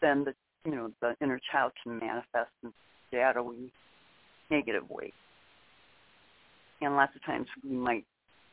[0.00, 0.34] then the
[0.64, 2.72] you know the inner child can manifest in
[3.12, 3.70] shadowy,
[4.50, 5.12] negative ways.
[6.80, 8.04] And lots of times we might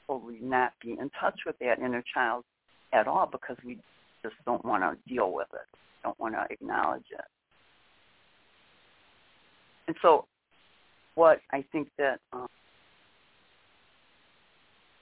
[0.08, 2.44] totally not be in touch with that inner child
[2.94, 3.78] at all because we
[4.24, 7.26] just don't want to deal with it, don't want to acknowledge it.
[9.88, 10.26] And so,
[11.16, 12.48] what I think that um,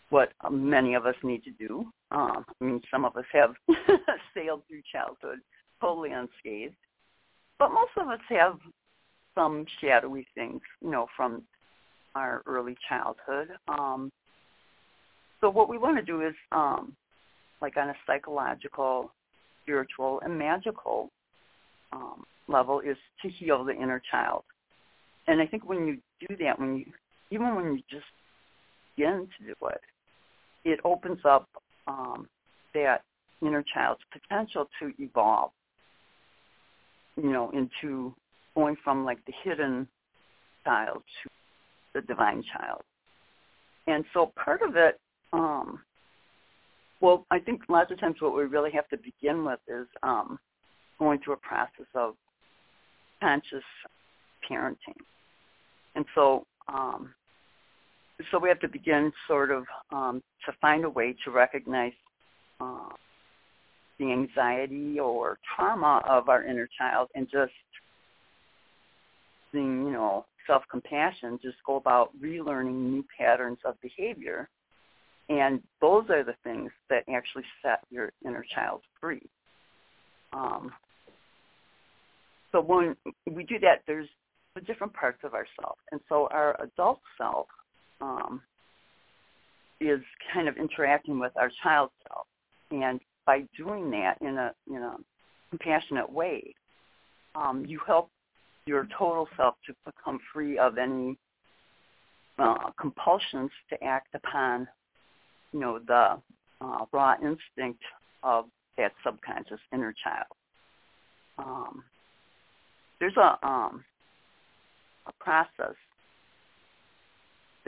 [0.10, 1.86] what many of us need to do.
[2.12, 3.54] Um, I mean, some of us have
[4.34, 5.40] sailed through childhood
[5.82, 6.76] totally unscathed,
[7.58, 8.58] but most of us have
[9.36, 11.44] some shadowy things, you know, from
[12.16, 13.50] our early childhood.
[13.68, 14.12] Um,
[15.40, 16.96] so what we want to do is, um,
[17.62, 19.12] like on a psychological,
[19.64, 21.12] spiritual, and magical
[21.94, 24.44] um, level, is to heal the inner child.
[25.28, 26.86] And I think when you do that, when you
[27.32, 28.06] even when you just
[28.96, 29.82] begin to do it,
[30.66, 31.48] it opens up
[31.90, 32.28] um,
[32.74, 33.02] that
[33.42, 35.52] inner child's potential to evolve,
[37.18, 38.14] you know, into
[38.56, 39.88] going from like the hidden
[40.64, 41.30] child to
[41.96, 42.82] the divine child.
[43.88, 45.00] And so part of it,
[45.34, 45.80] um,
[47.02, 50.38] well, I think lots of times what we really have to begin with is um,
[51.00, 52.16] going through a process of
[53.22, 53.64] conscious
[54.50, 55.00] parenting.
[55.96, 57.14] And so um,
[58.32, 61.94] so we have to begin sort of um, to find a way to recognize
[62.60, 62.90] uh,
[63.98, 67.52] the anxiety or trauma of our inner child and just
[69.52, 74.50] being, you know, self-compassion, just go about relearning new patterns of behavior.
[75.30, 79.22] And those are the things that actually set your inner child free.
[80.34, 80.72] Um,
[82.52, 82.96] so when
[83.32, 84.08] we do that, there's
[84.56, 85.80] the different parts of ourselves.
[85.92, 87.48] And so our adult self
[88.02, 88.42] um,
[89.80, 90.02] is
[90.34, 92.28] kind of interacting with our child self.
[92.72, 94.98] And by doing that in a, in a
[95.50, 96.54] compassionate way,
[97.36, 98.10] um, you help
[98.66, 101.18] your total self to become free of any
[102.38, 104.68] uh, compulsions to act upon,
[105.52, 106.18] you know, the
[106.62, 107.82] uh, raw instinct
[108.24, 108.46] of
[108.78, 110.28] that subconscious inner child.
[111.38, 111.84] Um,
[113.00, 113.84] there's a um,
[115.08, 115.76] a process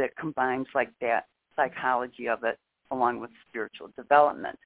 [0.01, 2.57] that combines like that psychology of it
[2.89, 4.57] along with spiritual development.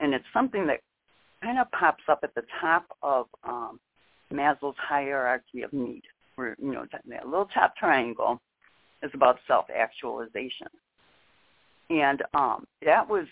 [0.00, 0.80] And it's something that
[1.42, 3.78] kind of pops up at the top of um,
[4.32, 6.02] Maslow's hierarchy of need,
[6.36, 8.40] where, you know, that little top triangle
[9.02, 10.68] is about self-actualization.
[11.90, 13.26] And um, that was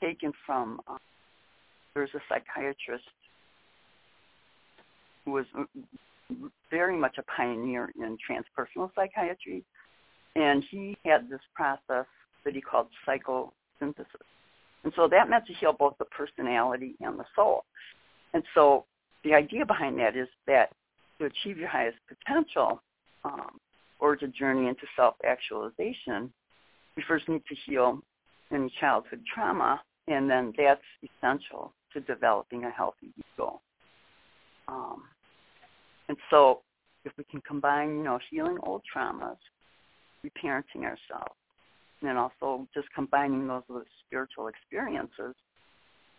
[0.00, 0.96] taken from, uh,
[1.94, 3.04] there's a psychiatrist
[5.24, 5.46] who was
[6.70, 9.62] very much a pioneer in transpersonal psychiatry,
[10.38, 12.06] and he had this process
[12.44, 14.28] that he called psychosynthesis.
[14.84, 17.64] And so that meant to heal both the personality and the soul.
[18.32, 18.84] And so
[19.24, 20.70] the idea behind that is that
[21.18, 22.80] to achieve your highest potential
[23.24, 23.58] um,
[23.98, 26.32] or to journey into self-actualization,
[26.96, 28.00] we first need to heal
[28.52, 33.60] any childhood trauma, and then that's essential to developing a healthy ego.
[34.68, 35.02] Um,
[36.08, 36.62] and so
[37.04, 39.36] if we can combine, you know, healing old traumas,
[40.24, 41.34] reparenting ourselves,
[42.02, 45.34] and also just combining those with spiritual experiences,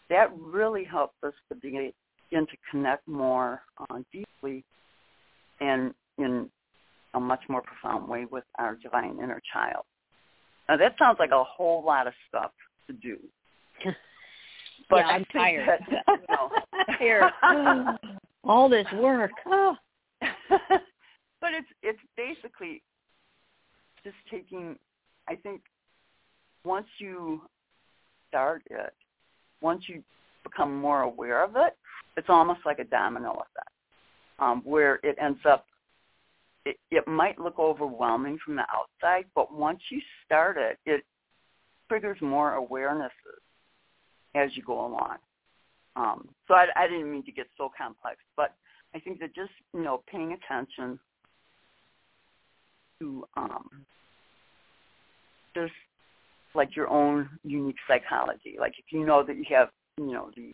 [0.09, 1.93] that really helps us to begin
[2.31, 4.63] to connect more uh, deeply
[5.61, 6.49] and in
[7.13, 9.83] a much more profound way with our divine inner child.
[10.67, 12.51] Now that sounds like a whole lot of stuff
[12.87, 13.17] to do.
[14.89, 15.67] But yeah, I'm tired.
[15.67, 16.49] That, you know,
[16.99, 17.31] Here.
[18.43, 19.31] all this work.
[19.45, 19.75] Oh.
[20.19, 22.81] but it's it's basically
[24.03, 24.77] just taking.
[25.27, 25.61] I think
[26.63, 27.41] once you
[28.27, 28.93] start it,
[29.61, 30.03] once you
[30.43, 31.75] become more aware of it,
[32.17, 33.71] it's almost like a domino effect,
[34.39, 35.65] um, where it ends up.
[36.65, 41.03] It, it might look overwhelming from the outside, but once you start it, it
[41.87, 43.09] triggers more awarenesses
[44.35, 45.17] as you go along.
[45.95, 48.53] Um, so I, I didn't mean to get so complex, but
[48.93, 50.99] I think that just you know paying attention
[52.99, 53.85] to um,
[55.55, 55.73] just
[56.55, 58.55] like your own unique psychology.
[58.59, 60.51] Like if you know that you have you know the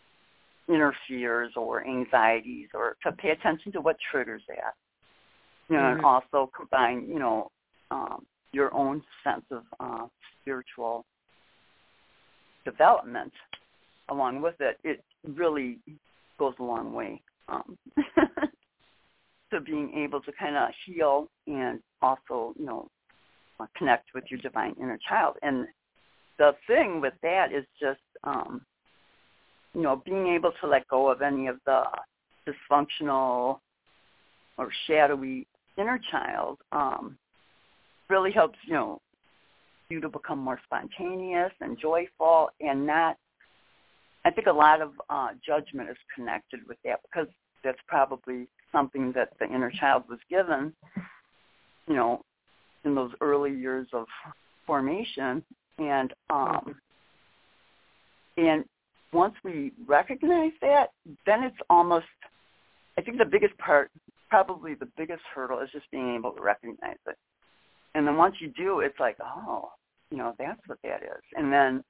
[0.68, 4.74] inner fears or anxieties, or to pay attention to what triggers that.
[5.70, 5.98] You know, mm-hmm.
[5.98, 7.52] and also combine you know
[7.92, 10.08] um, your own sense of uh,
[10.42, 11.06] spiritual
[12.64, 13.34] development
[14.10, 14.78] along with it.
[14.84, 15.80] It really
[16.38, 17.78] goes a long way um,
[19.56, 22.88] to being able to kind of heal and also, you know,
[23.78, 25.36] connect with your divine inner child.
[25.42, 25.66] And
[26.38, 28.62] the thing with that is just, um,
[29.74, 31.84] you know, being able to let go of any of the
[32.48, 33.60] dysfunctional
[34.58, 37.18] or shadowy inner child um,
[38.10, 39.02] really helps, you know,
[39.90, 43.18] you to become more spontaneous and joyful and not
[44.26, 47.28] I think a lot of uh, judgment is connected with that because
[47.66, 50.74] that's probably something that the inner child was given,
[51.88, 52.22] you know,
[52.86, 54.06] in those early years of
[54.66, 55.44] formation.
[55.78, 56.76] And um,
[58.38, 58.64] and
[59.12, 60.88] once we recognize that,
[61.26, 62.06] then it's almost,
[62.98, 63.92] I think the biggest part,
[64.30, 67.18] probably the biggest hurdle is just being able to recognize it.
[67.94, 69.70] And then once you do, it's like, oh,
[70.12, 71.24] you know, that's what that is.
[71.36, 71.84] And then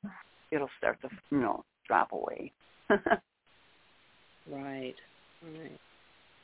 [0.52, 2.52] it'll start to, you know, drop away.
[4.52, 4.96] right,
[5.46, 5.80] right.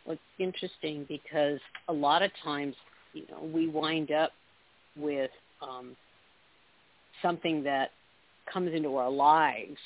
[0.05, 2.75] Well, it's interesting because a lot of times,
[3.13, 4.31] you know, we wind up
[4.95, 5.31] with
[5.61, 5.95] um,
[7.21, 7.91] something that
[8.51, 9.77] comes into our lives,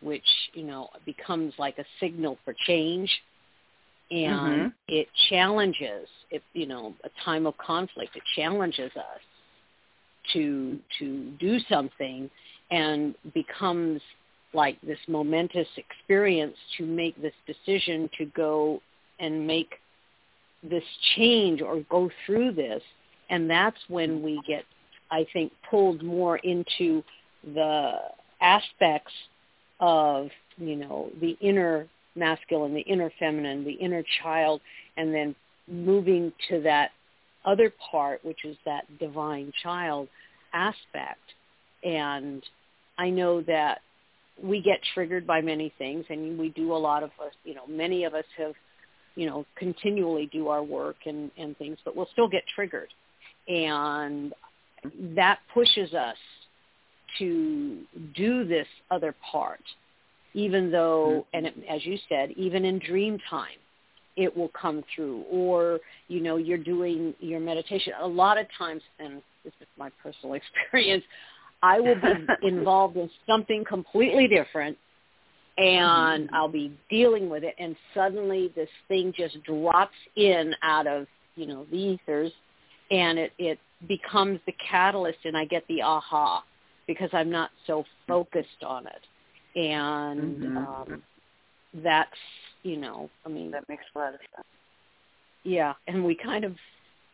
[0.00, 3.10] which you know becomes like a signal for change,
[4.10, 4.68] and mm-hmm.
[4.88, 6.08] it challenges.
[6.30, 9.20] If you know a time of conflict, it challenges us
[10.32, 12.30] to to do something,
[12.70, 14.00] and becomes
[14.54, 18.80] like this momentous experience to make this decision to go
[19.20, 19.74] and make
[20.62, 20.84] this
[21.16, 22.82] change or go through this
[23.30, 24.64] and that's when we get
[25.14, 27.02] I think, pulled more into
[27.54, 27.92] the
[28.40, 29.12] aspects
[29.80, 31.86] of, you know, the inner
[32.16, 34.60] masculine, the inner feminine, the inner child,
[34.96, 35.34] and then
[35.68, 36.90] moving to that
[37.44, 40.08] other part, which is that divine child
[40.52, 41.20] aspect.
[41.84, 42.42] And
[42.98, 43.80] I know that
[44.42, 47.66] we get triggered by many things, and we do a lot of us, you know,
[47.68, 48.52] many of us have,
[49.14, 52.88] you know, continually do our work and, and things, but we'll still get triggered.
[53.46, 54.32] And
[55.14, 56.16] that pushes us
[57.18, 57.78] to
[58.16, 59.62] do this other part,
[60.32, 61.36] even though, mm-hmm.
[61.36, 63.58] and it, as you said, even in dream time,
[64.16, 65.22] it will come through.
[65.30, 67.92] Or, you know, you're doing your meditation.
[68.00, 71.04] A lot of times, and this is my personal experience,
[71.64, 74.76] I will be involved in something completely different
[75.56, 76.34] and mm-hmm.
[76.34, 81.06] I'll be dealing with it and suddenly this thing just drops in out of,
[81.36, 82.32] you know, the ethers
[82.90, 83.58] and it, it
[83.88, 86.44] becomes the catalyst and I get the aha
[86.86, 89.58] because I'm not so focused on it.
[89.58, 90.56] And mm-hmm.
[90.58, 91.02] um
[91.82, 92.10] that's,
[92.62, 94.46] you know, I mean that makes a lot of sense.
[95.44, 96.56] Yeah, and we kind of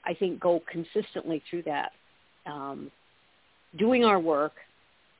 [0.04, 1.92] I think go consistently through that.
[2.46, 2.90] Um
[3.78, 4.52] doing our work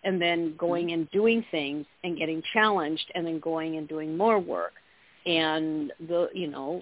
[0.04, 1.00] and then going mm-hmm.
[1.00, 4.72] and doing things and getting challenged and then going and doing more work.
[5.26, 6.80] And the you know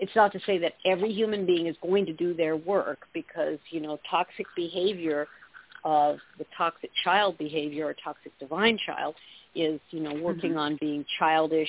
[0.00, 3.58] it's not to say that every human being is going to do their work because,
[3.70, 5.28] you know, toxic behavior
[5.84, 9.14] of the toxic child behavior or toxic divine child
[9.54, 10.58] is, you know, working mm-hmm.
[10.58, 11.68] on being childish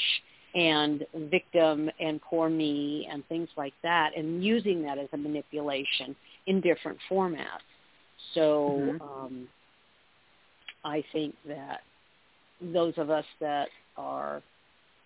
[0.55, 6.15] and victim and poor me and things like that and using that as a manipulation
[6.47, 7.67] in different formats.
[8.33, 9.01] So mm-hmm.
[9.01, 9.47] um,
[10.83, 11.81] I think that
[12.61, 14.41] those of us that are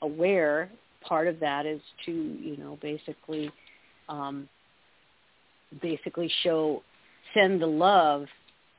[0.01, 0.70] aware
[1.01, 3.51] part of that is to you know basically
[4.09, 4.47] um,
[5.82, 6.82] basically show
[7.34, 8.26] send the love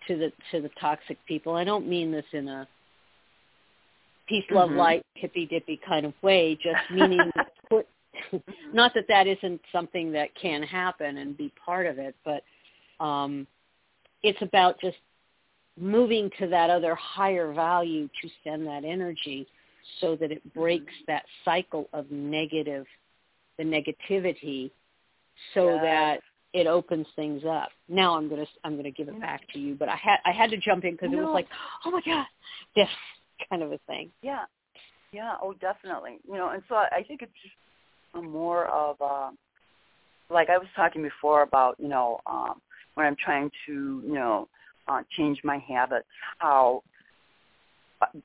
[0.09, 1.55] to the to the toxic people.
[1.55, 2.69] I don't mean this in a
[4.29, 4.79] peace, love, mm-hmm.
[4.79, 6.55] light, hippy dippy kind of way.
[6.57, 7.31] Just meaning
[7.71, 7.87] put,
[8.73, 12.43] not that that isn't something that can happen and be part of it, but
[13.05, 13.47] um,
[14.23, 14.97] it's about just
[15.79, 19.47] moving to that other higher value to send that energy
[20.01, 22.87] so that it breaks that cycle of negative,
[23.59, 24.71] the negativity,
[25.55, 25.83] so yes.
[25.83, 26.21] that
[26.53, 27.69] it opens things up.
[27.89, 30.51] Now I'm gonna I'm gonna give it back to you, but I had I had
[30.51, 31.19] to jump in because no.
[31.19, 31.47] it was like,
[31.85, 32.27] oh my god,
[32.77, 32.89] this
[33.49, 34.11] kind of a thing.
[34.23, 34.45] Yeah,
[35.13, 36.19] yeah, oh definitely.
[36.27, 39.31] You know, and so I think it's just more of uh,
[40.31, 42.61] like I was talking before about you know um,
[42.97, 44.49] when I'm trying to you know
[44.89, 46.83] uh, change my habits, how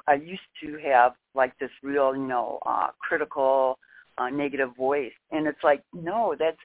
[0.07, 3.79] I used to have like this real, you know, uh, critical,
[4.17, 6.57] uh, negative voice, and it's like, no, that's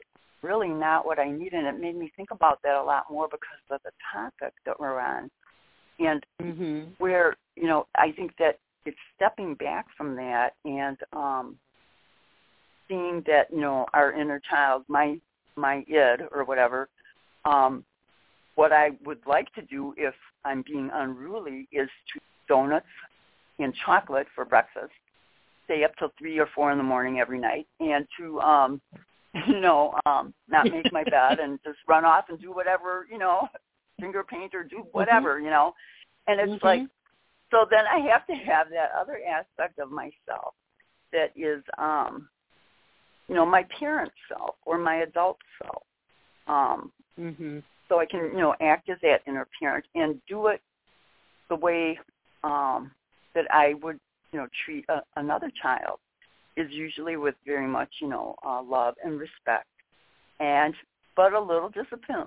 [0.43, 3.29] really not what I need, and it made me think about that a lot more
[3.29, 5.31] because of the topic that we're on,
[5.99, 6.91] and mm-hmm.
[6.99, 11.57] where you know I think that it's stepping back from that and um,
[12.89, 15.19] seeing that you know our inner child, my
[15.57, 16.89] my id or whatever,
[17.45, 17.85] um,
[18.57, 22.87] what I would like to do if I'm being unruly is to donuts
[23.59, 24.93] and chocolate for breakfast,
[25.65, 28.81] stay up till three or four in the morning every night, and to um,
[29.47, 33.19] you know, um, not make my bed and just run off and do whatever, you
[33.19, 33.49] know,
[34.01, 34.89] finger paint or do mm-hmm.
[34.93, 35.45] whatever, mm-hmm.
[35.45, 35.75] you know.
[36.27, 36.67] And it's mm-hmm.
[36.67, 36.81] like
[37.51, 40.55] so then I have to have that other aspect of myself
[41.13, 42.29] that is um
[43.29, 45.83] you know, my parent self or my adult self.
[46.47, 47.63] Um mhm.
[47.89, 50.61] So I can, you know, act as that inner parent and do it
[51.49, 51.99] the way
[52.45, 52.91] um,
[53.35, 53.99] that I would,
[54.33, 55.99] you know, treat a, another child
[56.57, 59.67] is usually with very much, you know, uh, love and respect,
[60.41, 60.75] and
[61.15, 62.27] but a little discipline.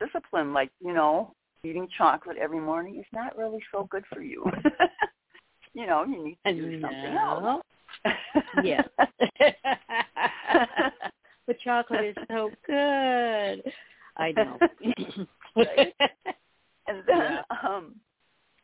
[0.00, 1.34] Discipline, like you know,
[1.64, 4.44] eating chocolate every morning is not really so good for you.
[5.74, 7.62] you know, you need to do something else.
[8.62, 8.88] yes.
[11.46, 13.62] the chocolate is so good.
[14.16, 14.58] I know.
[15.56, 15.94] right?
[16.86, 17.42] And then yeah.
[17.66, 17.94] um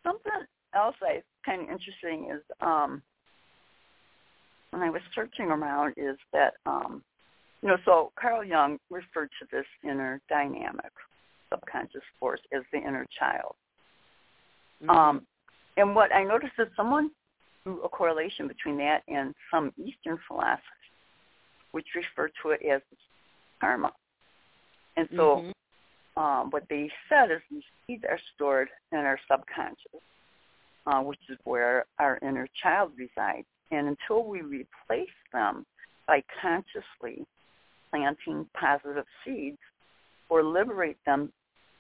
[0.03, 0.31] something
[0.75, 3.03] else I kind of interesting is um,
[4.71, 7.03] when I was searching around is that um,
[7.63, 10.93] you know so Carl Jung referred to this inner dynamic
[11.53, 13.55] subconscious force as the inner child.
[14.83, 14.91] Mm-hmm.
[14.91, 15.27] Um,
[15.77, 17.11] and what I noticed is someone
[17.65, 20.63] drew a correlation between that and some Eastern philosophy,
[21.73, 22.81] which refer to it as
[23.61, 23.93] karma.
[24.97, 25.51] And so mm-hmm
[26.17, 30.03] um, what they said is these seeds are stored in our subconscious,
[30.87, 33.47] uh, which is where our inner child resides.
[33.71, 35.65] And until we replace them
[36.07, 37.25] by consciously
[37.91, 39.59] planting positive seeds
[40.29, 41.33] or liberate them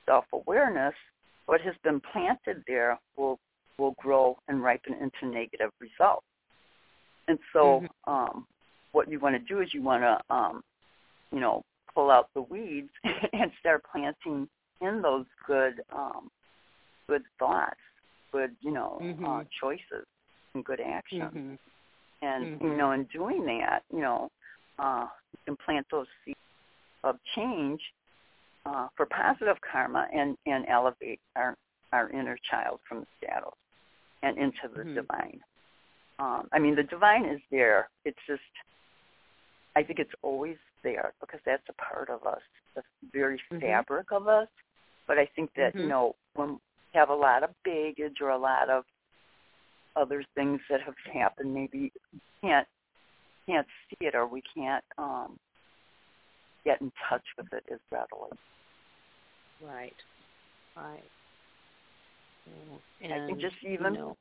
[0.07, 0.95] self-awareness,
[1.47, 3.39] what has been planted there will
[3.79, 6.27] will grow and ripen into negative results.
[7.29, 8.13] And so, mm-hmm.
[8.13, 8.47] um,
[8.93, 10.63] what you want to do is you want to, um,
[11.33, 11.65] you know,
[11.95, 12.91] pull out the weeds
[13.33, 14.49] and start planting
[14.81, 16.31] in those good, um,
[17.09, 17.81] good thoughts,
[18.33, 19.25] good, you know, mm-hmm.
[19.25, 20.07] uh, choices
[20.55, 21.23] and good actions.
[21.23, 21.55] Mm-hmm.
[22.23, 22.77] And you mm-hmm.
[22.77, 24.31] know, in doing that, you know,
[24.79, 26.39] uh, you can plant those seeds
[27.05, 27.81] of change
[28.67, 31.57] uh, for positive karma and and elevate our
[31.93, 33.53] our inner child from the shadows
[34.23, 34.95] and into the mm-hmm.
[34.95, 35.41] divine.
[36.19, 37.89] Um, I mean, the divine is there.
[38.05, 38.43] It's just,
[39.75, 42.41] I think it's always there because that's a part of us,
[42.75, 43.61] the very mm-hmm.
[43.61, 44.49] fabric of us.
[45.07, 45.81] But I think that mm-hmm.
[45.81, 46.59] you know when we
[46.95, 48.85] have a lot of baggage or a lot of
[49.97, 52.67] other things that have happened, maybe we can't
[53.47, 55.39] can't see it or we can't um,
[56.65, 58.31] get in touch with it as readily.
[59.63, 59.95] Right.
[60.77, 61.03] Right.
[63.03, 63.95] And, I think just even.
[63.95, 64.17] You know,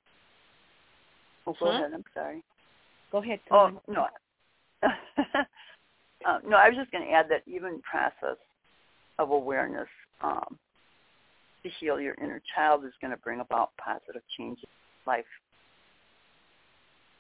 [1.47, 1.70] oh, go huh?
[1.70, 1.91] ahead.
[1.93, 2.43] I'm sorry.
[3.12, 3.39] Go ahead.
[3.49, 3.80] Go oh on.
[3.88, 4.07] no.
[6.28, 8.38] uh, no, I was just going to add that even process
[9.17, 9.88] of awareness
[10.22, 10.57] um,
[11.63, 14.70] to heal your inner child is going to bring about positive change in
[15.05, 15.26] life.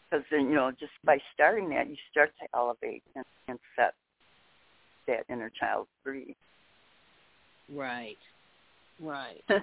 [0.09, 3.93] Because then, you know, just by starting that, you start to elevate and, and set
[5.07, 6.35] that inner child free.
[7.73, 8.17] Right.
[9.01, 9.43] Right.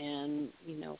[0.00, 0.98] and you know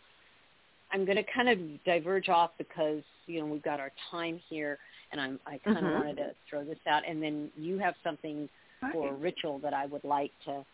[0.93, 4.79] i'm going to kind of diverge off because you know we've got our time here
[5.13, 5.87] and i'm i kind mm-hmm.
[5.87, 8.49] of wanted to throw this out and then you have something
[8.83, 8.93] right.
[8.93, 10.65] for ritual that i would like to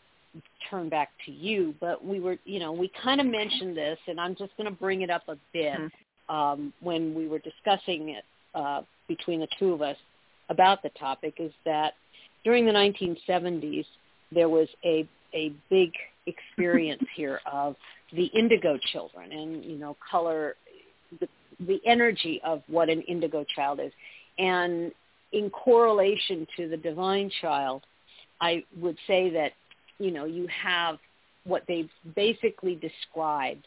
[0.71, 4.21] turn back to you but we were you know we kind of mentioned this and
[4.21, 6.35] i'm just going to bring it up a bit mm-hmm.
[6.35, 8.25] um, when we were discussing it
[8.55, 9.97] uh, between the two of us
[10.49, 11.95] about the topic is that
[12.45, 13.85] during the 1970s
[14.33, 15.91] there was a a big
[16.27, 17.77] experience here of
[18.13, 20.55] the indigo children and you know color
[21.21, 21.29] the,
[21.67, 23.93] the energy of what an indigo child is
[24.39, 24.93] and
[25.33, 27.83] in correlation to the divine child
[28.41, 29.53] i would say that
[29.99, 30.99] you know you have
[31.45, 33.67] what they've basically described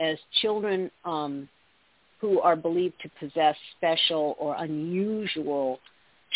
[0.00, 1.48] as children um,
[2.20, 5.78] who are believed to possess special or unusual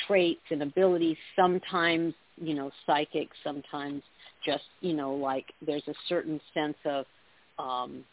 [0.06, 4.02] traits and abilities sometimes you know psychic sometimes
[4.44, 7.04] just you know like there's a certain sense of
[7.58, 8.04] um,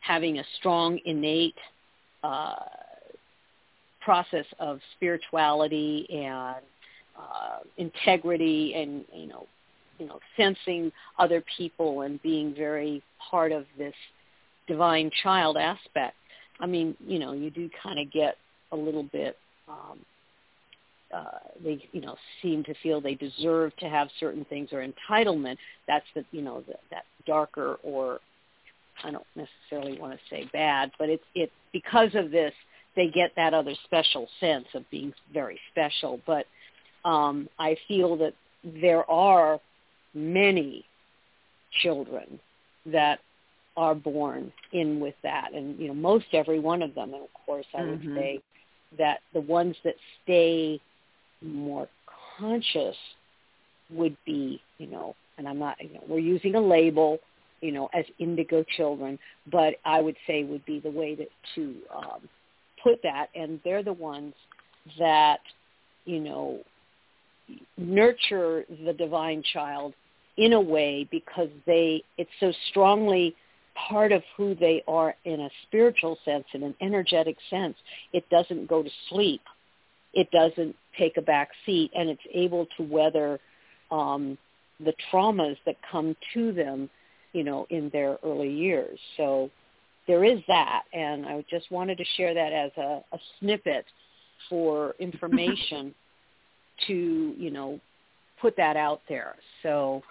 [0.00, 1.54] having a strong innate
[2.22, 2.54] uh,
[4.00, 6.64] process of spirituality and
[7.18, 9.46] uh, integrity and you know
[9.98, 13.94] you know sensing other people and being very part of this
[14.66, 16.16] divine child aspect.
[16.58, 18.36] I mean you know you do kind of get
[18.72, 19.36] a little bit
[19.68, 19.98] um,
[21.14, 25.56] uh, they you know seem to feel they deserve to have certain things or entitlement.
[25.86, 28.20] That's the you know the, that darker or
[29.04, 32.52] I don't necessarily want to say bad but it's it because of this
[32.96, 36.46] they get that other special sense of being very special but
[37.04, 38.34] um, I feel that
[38.64, 39.58] there are
[40.12, 40.84] many
[41.82, 42.38] children
[42.86, 43.20] that
[43.76, 47.32] are born in with that and you know most every one of them and of
[47.46, 48.16] course I would mm-hmm.
[48.16, 48.40] say
[48.98, 50.80] that the ones that stay
[51.42, 51.88] more
[52.38, 52.96] conscious
[53.90, 57.18] would be, you know, and I'm not, you know, we're using a label,
[57.60, 59.18] you know, as indigo children,
[59.50, 62.28] but I would say would be the way to, to um,
[62.82, 63.28] put that.
[63.34, 64.34] And they're the ones
[64.98, 65.40] that,
[66.04, 66.60] you know,
[67.76, 69.94] nurture the divine child
[70.36, 73.34] in a way because they, it's so strongly
[73.88, 77.76] part of who they are in a spiritual sense, in an energetic sense.
[78.12, 79.42] It doesn't go to sleep
[80.12, 83.38] it doesn't take a back seat and it's able to weather
[83.90, 84.36] um,
[84.80, 86.90] the traumas that come to them,
[87.32, 88.98] you know, in their early years.
[89.16, 89.50] So
[90.10, 93.84] there is that, and I just wanted to share that as a, a snippet
[94.48, 95.94] for information
[96.88, 97.78] to, you know,
[98.42, 99.36] put that out there.
[99.62, 100.02] So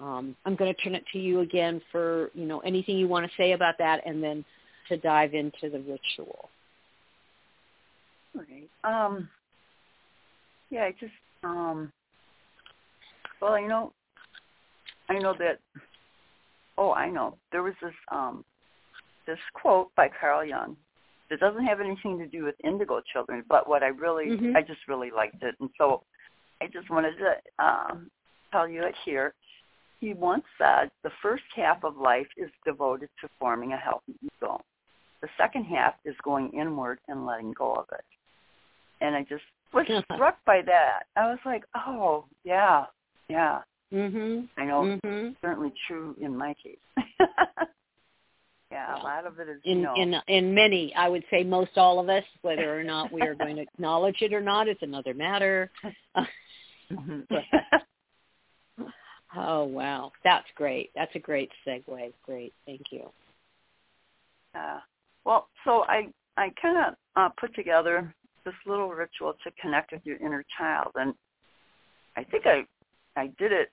[0.00, 3.26] um, I'm going to turn it to you again for, you know, anything you want
[3.26, 4.42] to say about that, and then
[4.88, 6.48] to dive into the ritual.
[8.34, 8.70] All right.
[8.84, 9.28] Um,
[10.70, 11.12] yeah, I just
[11.44, 11.92] um
[13.42, 13.92] well, you know
[15.10, 15.58] I know that
[16.78, 17.36] oh, I know.
[17.50, 18.44] There was this um
[19.26, 20.76] this quote by Carl Jung
[21.30, 24.56] that doesn't have anything to do with indigo children, but what I really mm-hmm.
[24.56, 26.02] I just really liked it and so
[26.60, 28.10] I just wanted to um
[28.50, 29.34] tell you it here.
[30.00, 34.60] He once said the first half of life is devoted to forming a healthy ego.
[35.20, 38.04] The second half is going inward and letting go of it.
[39.00, 41.04] And I just was struck by that.
[41.16, 42.86] I was like, oh yeah,
[43.28, 43.62] yeah.
[43.92, 44.48] Mhm.
[44.56, 45.36] I know Mhm.
[45.40, 46.78] certainly true in my case.
[48.72, 51.76] yeah, a lot of it is in know, in in many i would say most
[51.76, 54.76] all of us whether or not we are going to acknowledge it or not is
[54.80, 55.70] another matter.
[56.90, 57.26] Mhm.
[59.36, 60.12] oh wow.
[60.24, 60.90] That's great.
[60.94, 62.12] That's a great segue.
[62.24, 62.52] Great.
[62.66, 63.08] Thank you.
[64.54, 64.80] Uh,
[65.24, 68.14] well, so I I kind of uh, put together
[68.44, 71.14] this little ritual to connect with your inner child, and
[72.16, 72.64] I think I
[73.16, 73.70] I did it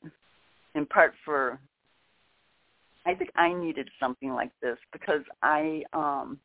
[0.76, 1.60] in part for.
[3.10, 6.38] I think I needed something like this because I um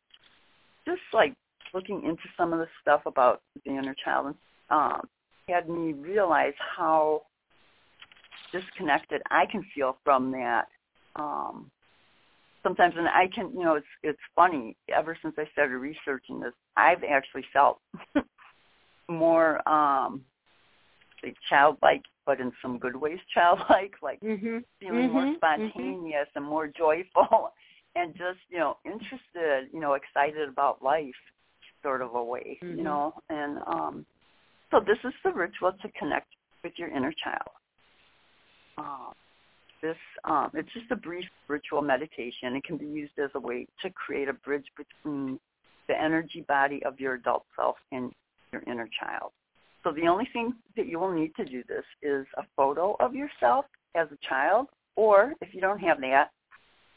[0.85, 1.35] just like
[1.73, 4.35] looking into some of the stuff about the inner child and
[4.69, 5.07] um
[5.47, 7.21] had me realize how
[8.51, 10.65] disconnected I can feel from that
[11.15, 11.69] um
[12.63, 12.95] sometimes.
[12.97, 17.03] And I can you know it's it's funny ever since I started researching this I've
[17.03, 17.79] actually felt
[19.07, 20.21] more um
[21.25, 26.45] say childlike but in some good ways childlike like mhm feeling more Mhm, spontaneous and
[26.45, 27.53] more joyful
[27.95, 31.15] and just you know interested you know excited about life
[31.83, 34.05] sort of a way you know and um
[34.71, 36.27] so this is the ritual to connect
[36.63, 37.51] with your inner child.
[38.77, 39.13] Um
[39.81, 42.55] this um, it's just a brief ritual meditation.
[42.55, 45.39] It can be used as a way to create a bridge between
[45.87, 48.11] the energy body of your adult self and
[48.51, 49.31] your inner child.
[49.85, 53.13] So the only thing that you will need to do this is a photo of
[53.13, 56.31] yourself as a child, or if you don't have that,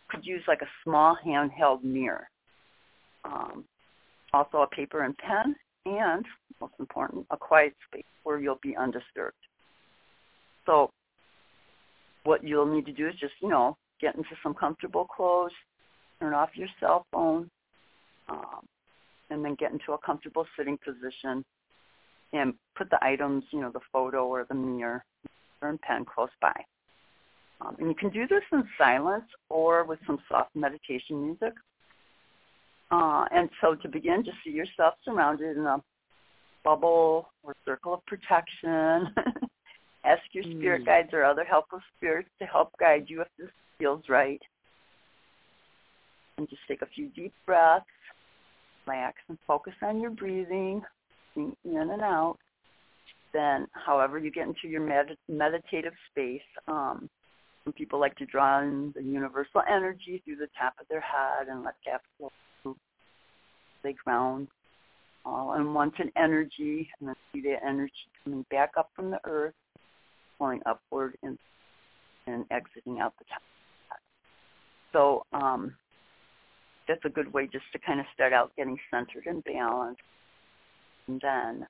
[0.08, 2.30] could use like a small handheld mirror.
[3.26, 3.64] Um,
[4.32, 6.24] also a paper and pen, and
[6.62, 9.36] most important, a quiet space where you'll be undisturbed.
[10.64, 10.88] So
[12.24, 15.52] what you'll need to do is just, you know, get into some comfortable clothes,
[16.20, 17.50] turn off your cell phone,
[18.30, 18.64] um,
[19.28, 21.44] and then get into a comfortable sitting position
[22.32, 25.04] and put the items, you know, the photo or the mirror
[25.62, 26.54] or pen close by.
[27.60, 31.54] Um, and you can do this in silence or with some soft meditation music.
[32.90, 35.82] Uh, and so to begin, just see yourself surrounded in a
[36.64, 39.14] bubble or circle of protection.
[40.04, 40.86] Ask your spirit Mm.
[40.86, 44.40] guides or other helpful spirits to help guide you if this feels right.
[46.38, 47.84] And just take a few deep breaths.
[48.86, 50.82] Relax and focus on your breathing,
[51.38, 52.36] in and out.
[53.32, 57.08] Then, however you get into your med- meditative space, um,
[57.64, 61.48] some people like to draw in the universal energy through the top of their head
[61.48, 62.30] and let that flow
[62.62, 62.76] through.
[63.84, 64.48] They ground
[65.24, 67.92] all unwanted energy and then see that energy
[68.24, 69.54] coming back up from the earth
[70.38, 71.36] flowing upward and
[72.26, 73.42] and exiting out the top.
[74.92, 75.74] So um,
[76.86, 80.00] that's a good way just to kind of start out getting centered and balanced.
[81.08, 81.66] And then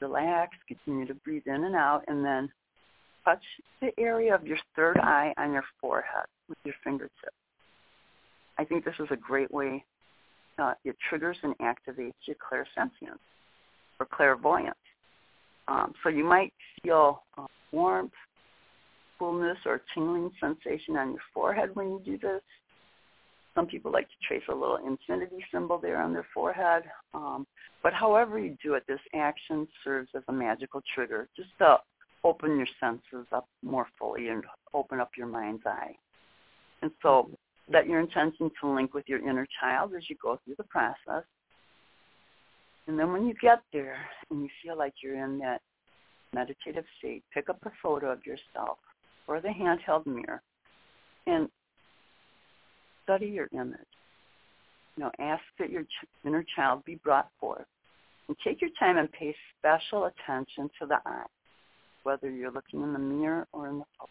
[0.00, 2.50] relax, continue to breathe in and out, and then
[3.24, 3.42] touch
[3.80, 7.36] the area of your third eye on your forehead with your fingertips.
[8.58, 9.84] I think this is a great way.
[10.58, 13.18] Uh, it triggers and activates your clairsentience
[14.00, 14.74] or clairvoyance.
[15.68, 16.52] Um, so you might
[16.82, 18.12] feel uh, warmth,
[19.18, 22.42] coolness, or tingling sensation on your forehead when you do this.
[23.56, 26.84] Some people like to trace a little infinity symbol there on their forehead.
[27.14, 27.46] Um,
[27.82, 31.78] but however you do it, this action serves as a magical trigger just to
[32.22, 34.44] open your senses up more fully and
[34.74, 35.94] open up your mind's eye.
[36.82, 37.30] And so
[37.72, 41.24] set your intention to link with your inner child as you go through the process.
[42.86, 43.96] And then when you get there
[44.30, 45.62] and you feel like you're in that
[46.34, 48.78] meditative state, pick up a photo of yourself
[49.26, 50.42] or the handheld mirror
[51.26, 51.48] and
[53.06, 53.78] study your image.
[54.96, 55.84] You know, ask that your
[56.24, 57.66] inner child be brought forth.
[58.28, 61.26] And take your time and pay special attention to the eye,
[62.02, 64.10] whether you're looking in the mirror or in the photo.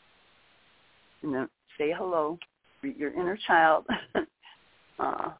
[1.24, 2.40] And then say hello,
[2.80, 3.86] greet your inner child.
[5.00, 5.32] uh,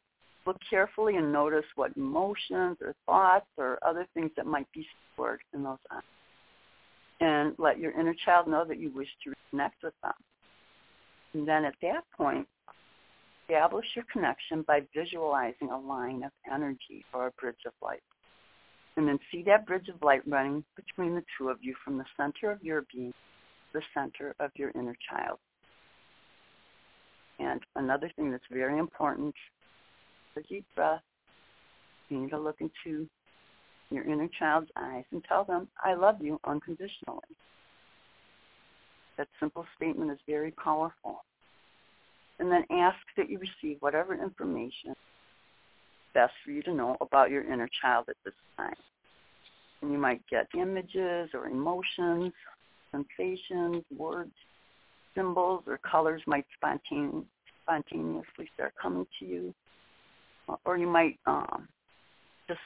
[0.46, 5.40] look carefully and notice what emotions or thoughts or other things that might be stored
[5.54, 6.02] in those eyes.
[7.20, 10.12] And let your inner child know that you wish to reconnect with them.
[11.32, 12.46] And then at that point,
[13.48, 18.02] establish your connection by visualizing a line of energy or a bridge of light.
[18.96, 22.04] And then see that bridge of light running between the two of you from the
[22.16, 25.38] center of your being to the center of your inner child.
[27.38, 29.34] And another thing that's very important
[30.36, 31.00] a deep breath.
[32.08, 33.08] You need to look into
[33.90, 37.22] your inner child's eyes and tell them, I love you unconditionally.
[39.16, 41.24] That simple statement is very powerful.
[42.38, 44.96] And then ask that you receive whatever information is
[46.12, 48.74] best for you to know about your inner child at this time.
[49.82, 52.32] And you might get images or emotions
[52.96, 54.32] sensations, words,
[55.14, 57.24] symbols, or colors might spontane,
[57.62, 59.54] spontaneously start coming to you.
[60.64, 61.68] Or you might um,
[62.48, 62.60] just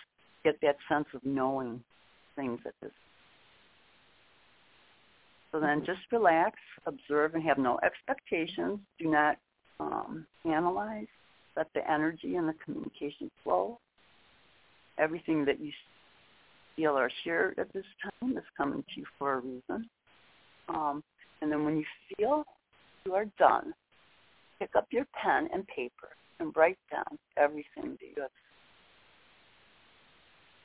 [0.44, 1.82] get that sense of knowing
[2.36, 2.92] things at this.
[5.52, 8.78] So then just relax, observe, and have no expectations.
[8.98, 9.36] Do not
[9.80, 11.06] um, analyze.
[11.56, 13.78] Let the energy and the communication flow.
[14.98, 15.72] Everything that you
[16.76, 19.88] feel or share at this time is coming to you for a reason.
[20.68, 21.02] Um,
[21.42, 21.84] and then when you
[22.16, 22.44] feel
[23.04, 23.72] you are done,
[24.58, 28.30] pick up your pen and paper and write down everything that you have.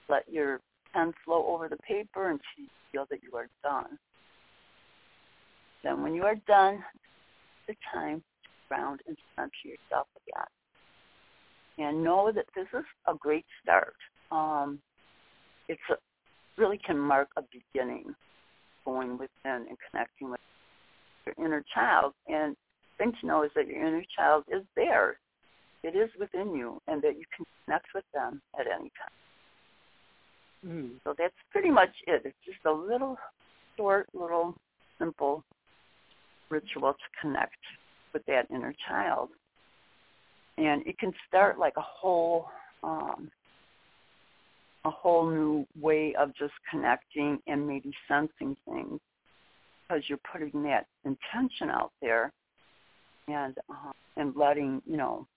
[0.07, 0.59] Let your
[0.93, 3.97] pen flow over the paper until you feel that you are done.
[5.84, 6.84] Then when you are done,
[7.68, 8.24] the time
[8.70, 10.45] ground and center yourself again.
[11.78, 13.95] And know that this is a great start.
[14.32, 14.80] Um,
[15.68, 15.95] it's a,
[16.57, 18.16] really can mark a beginning
[18.86, 20.39] going within and connecting with
[21.26, 22.13] your inner child.
[22.28, 22.55] And
[22.97, 25.20] the thing to know is that your inner child is there.
[25.84, 29.11] It is within you and that you can connect with them at any time.
[30.66, 30.89] Mm.
[31.03, 32.22] So that's pretty much it.
[32.26, 33.18] It's just a little
[33.78, 34.55] short, little
[34.99, 35.43] simple
[36.49, 37.57] ritual to connect
[38.16, 39.30] with that inner child.
[40.57, 42.47] And it can start like a whole
[42.82, 43.30] um,
[44.86, 48.99] a whole new way of just connecting and maybe sensing things
[49.82, 52.32] because you're putting that intention out there
[53.28, 55.28] and uh, and letting you know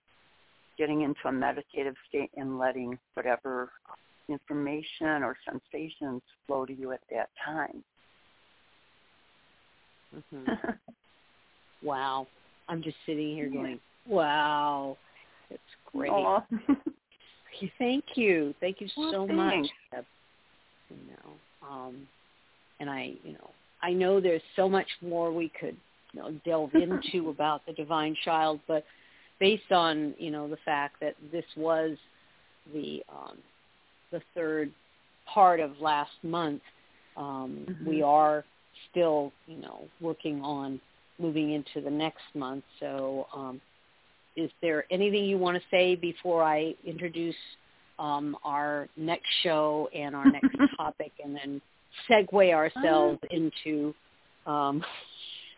[0.77, 3.71] getting into a meditative state and letting whatever
[4.29, 7.83] information or sensations flow to you at that time.
[10.15, 10.53] Mm-hmm.
[11.83, 12.27] wow.
[12.69, 14.97] I'm just sitting here going, wow,
[15.51, 15.61] that's
[15.93, 16.11] great.
[17.79, 18.55] Thank you.
[18.61, 19.69] Thank you well, so thanks.
[19.93, 20.05] much.
[20.91, 22.09] You know, um,
[22.81, 23.51] and I, you know,
[23.83, 25.77] I know there's so much more we could
[26.13, 28.85] you know, delve into about the divine child, but
[29.41, 31.97] based on you know the fact that this was
[32.73, 33.39] the um,
[34.11, 34.71] the third
[35.33, 36.63] part of last month,
[37.17, 37.89] um, mm-hmm.
[37.89, 38.45] we are
[38.91, 40.81] still you know working on
[41.19, 42.65] moving into the next month.
[42.81, 43.61] So um,
[44.37, 47.35] is there anything you want to say before I introduce
[47.99, 51.61] um, our next show and our next topic, and then
[52.09, 53.95] segue ourselves uh, into
[54.47, 54.85] um,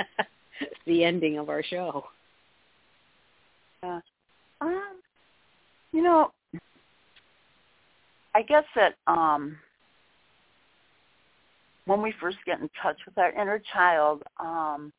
[0.87, 2.05] the ending of our show?
[3.83, 4.01] Uh,
[4.61, 5.01] um,
[5.93, 6.31] you know,
[8.35, 9.59] I guess that um,
[11.87, 14.93] when we first get in touch with our inner child, um,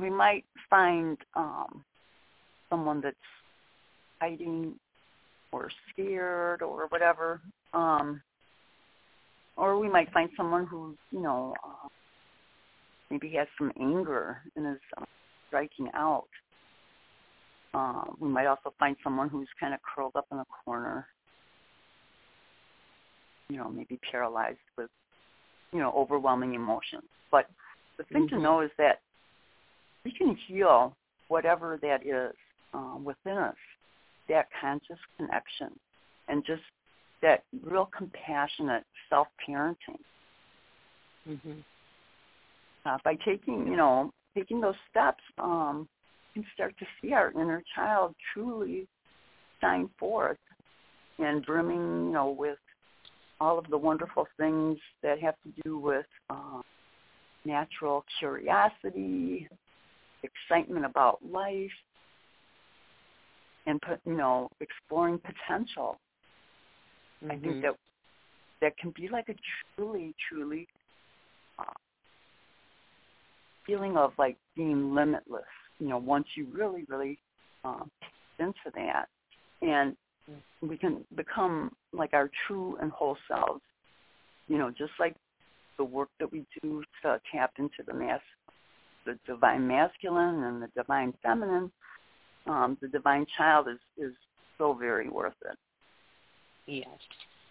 [0.00, 1.84] we might find um,
[2.70, 3.16] someone that's
[4.20, 4.74] hiding
[5.52, 7.40] or scared or whatever.
[7.72, 8.20] Um,
[9.56, 11.88] or we might find someone who, you know, uh,
[13.10, 15.04] maybe has some anger and is uh,
[15.48, 16.28] striking out.
[17.74, 21.06] Uh, we might also find someone who's kind of curled up in a corner,
[23.48, 24.90] you know, maybe paralyzed with,
[25.72, 27.04] you know, overwhelming emotions.
[27.30, 27.46] But
[27.98, 28.36] the thing mm-hmm.
[28.36, 29.00] to know is that
[30.08, 30.96] we can heal
[31.28, 32.34] whatever that is
[32.72, 33.56] uh, within us,
[34.28, 35.68] that conscious connection,
[36.28, 36.62] and just
[37.20, 39.98] that real compassionate self-parenting.
[41.28, 41.60] Mm-hmm.
[42.86, 45.86] Uh, by taking, you know, taking those steps, um,
[46.34, 48.86] we can start to see our inner child truly
[49.60, 50.38] shine forth
[51.18, 52.58] and brimming, you know, with
[53.40, 56.62] all of the wonderful things that have to do with uh,
[57.44, 59.48] natural curiosity,
[60.22, 61.70] excitement about life,
[63.66, 65.98] and put, you know, exploring potential.
[67.22, 67.30] Mm-hmm.
[67.30, 67.60] I think mm-hmm.
[67.62, 67.74] that
[68.60, 69.34] that can be like a
[69.76, 70.66] truly, truly
[71.58, 71.64] uh,
[73.66, 75.42] feeling of like being limitless.
[75.78, 77.18] You know, once you really, really
[77.64, 77.84] uh,
[78.38, 79.06] into that,
[79.62, 79.96] and
[80.60, 83.62] we can become like our true and whole selves.
[84.48, 85.14] You know, just like
[85.76, 88.20] the work that we do to tap into the mass,
[89.08, 91.70] the divine masculine and the divine feminine
[92.48, 94.12] um, the divine child is is
[94.56, 95.56] so very worth it.
[96.66, 96.86] Yes,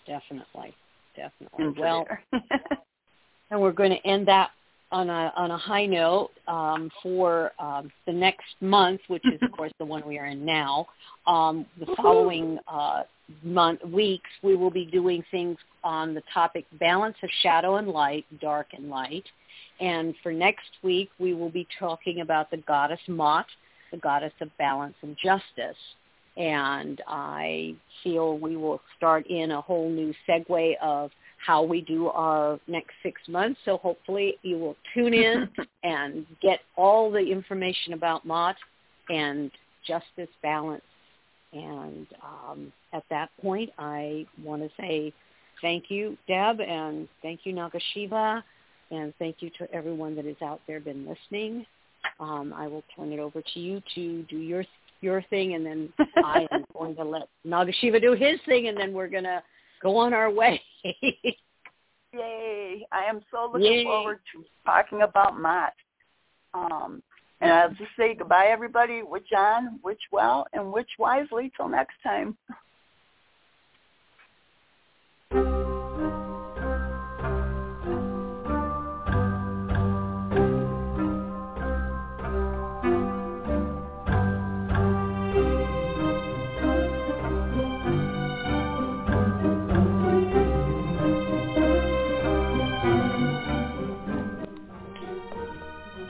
[0.06, 0.74] definitely,
[1.16, 1.66] definitely.
[1.66, 2.08] Into well,
[3.52, 4.52] and we're going to end that
[4.92, 9.52] on a on a high note um, for um, the next month, which is of
[9.58, 10.88] course the one we are in now.
[11.26, 13.04] Um, the following uh,
[13.44, 18.26] month weeks, we will be doing things on the topic balance of shadow and light,
[18.42, 19.26] dark and light.
[19.80, 23.46] And for next week, we will be talking about the goddess Ma'at,
[23.92, 25.78] the goddess of balance and justice.
[26.36, 31.12] and I feel we will start in a whole new segue of
[31.44, 33.60] how we do our next six months.
[33.66, 35.50] So hopefully you will tune in
[35.84, 38.56] and get all the information about Ma'at
[39.10, 39.52] and
[39.88, 40.84] justice balance.
[41.54, 45.14] And um, at that point, I want to say
[45.62, 48.44] thank you, Deb, and thank you, Nagashiva,
[48.92, 51.66] and thank you to everyone that is out there been listening.
[52.20, 54.64] Um, I will turn it over to you to do your
[55.02, 58.94] your thing, and then I am going to let Nagashiva do his thing, and then
[58.94, 59.44] we're going to
[59.82, 60.62] go on our way.
[60.84, 62.88] Yay!
[62.92, 63.84] I am so looking Yay.
[63.84, 65.72] forward to talking about Ma'at.
[66.54, 67.04] Um,
[67.42, 69.04] and I'll just say goodbye, everybody.
[69.04, 71.52] Witch on, witch well, and witch wisely.
[71.56, 72.38] Till next time.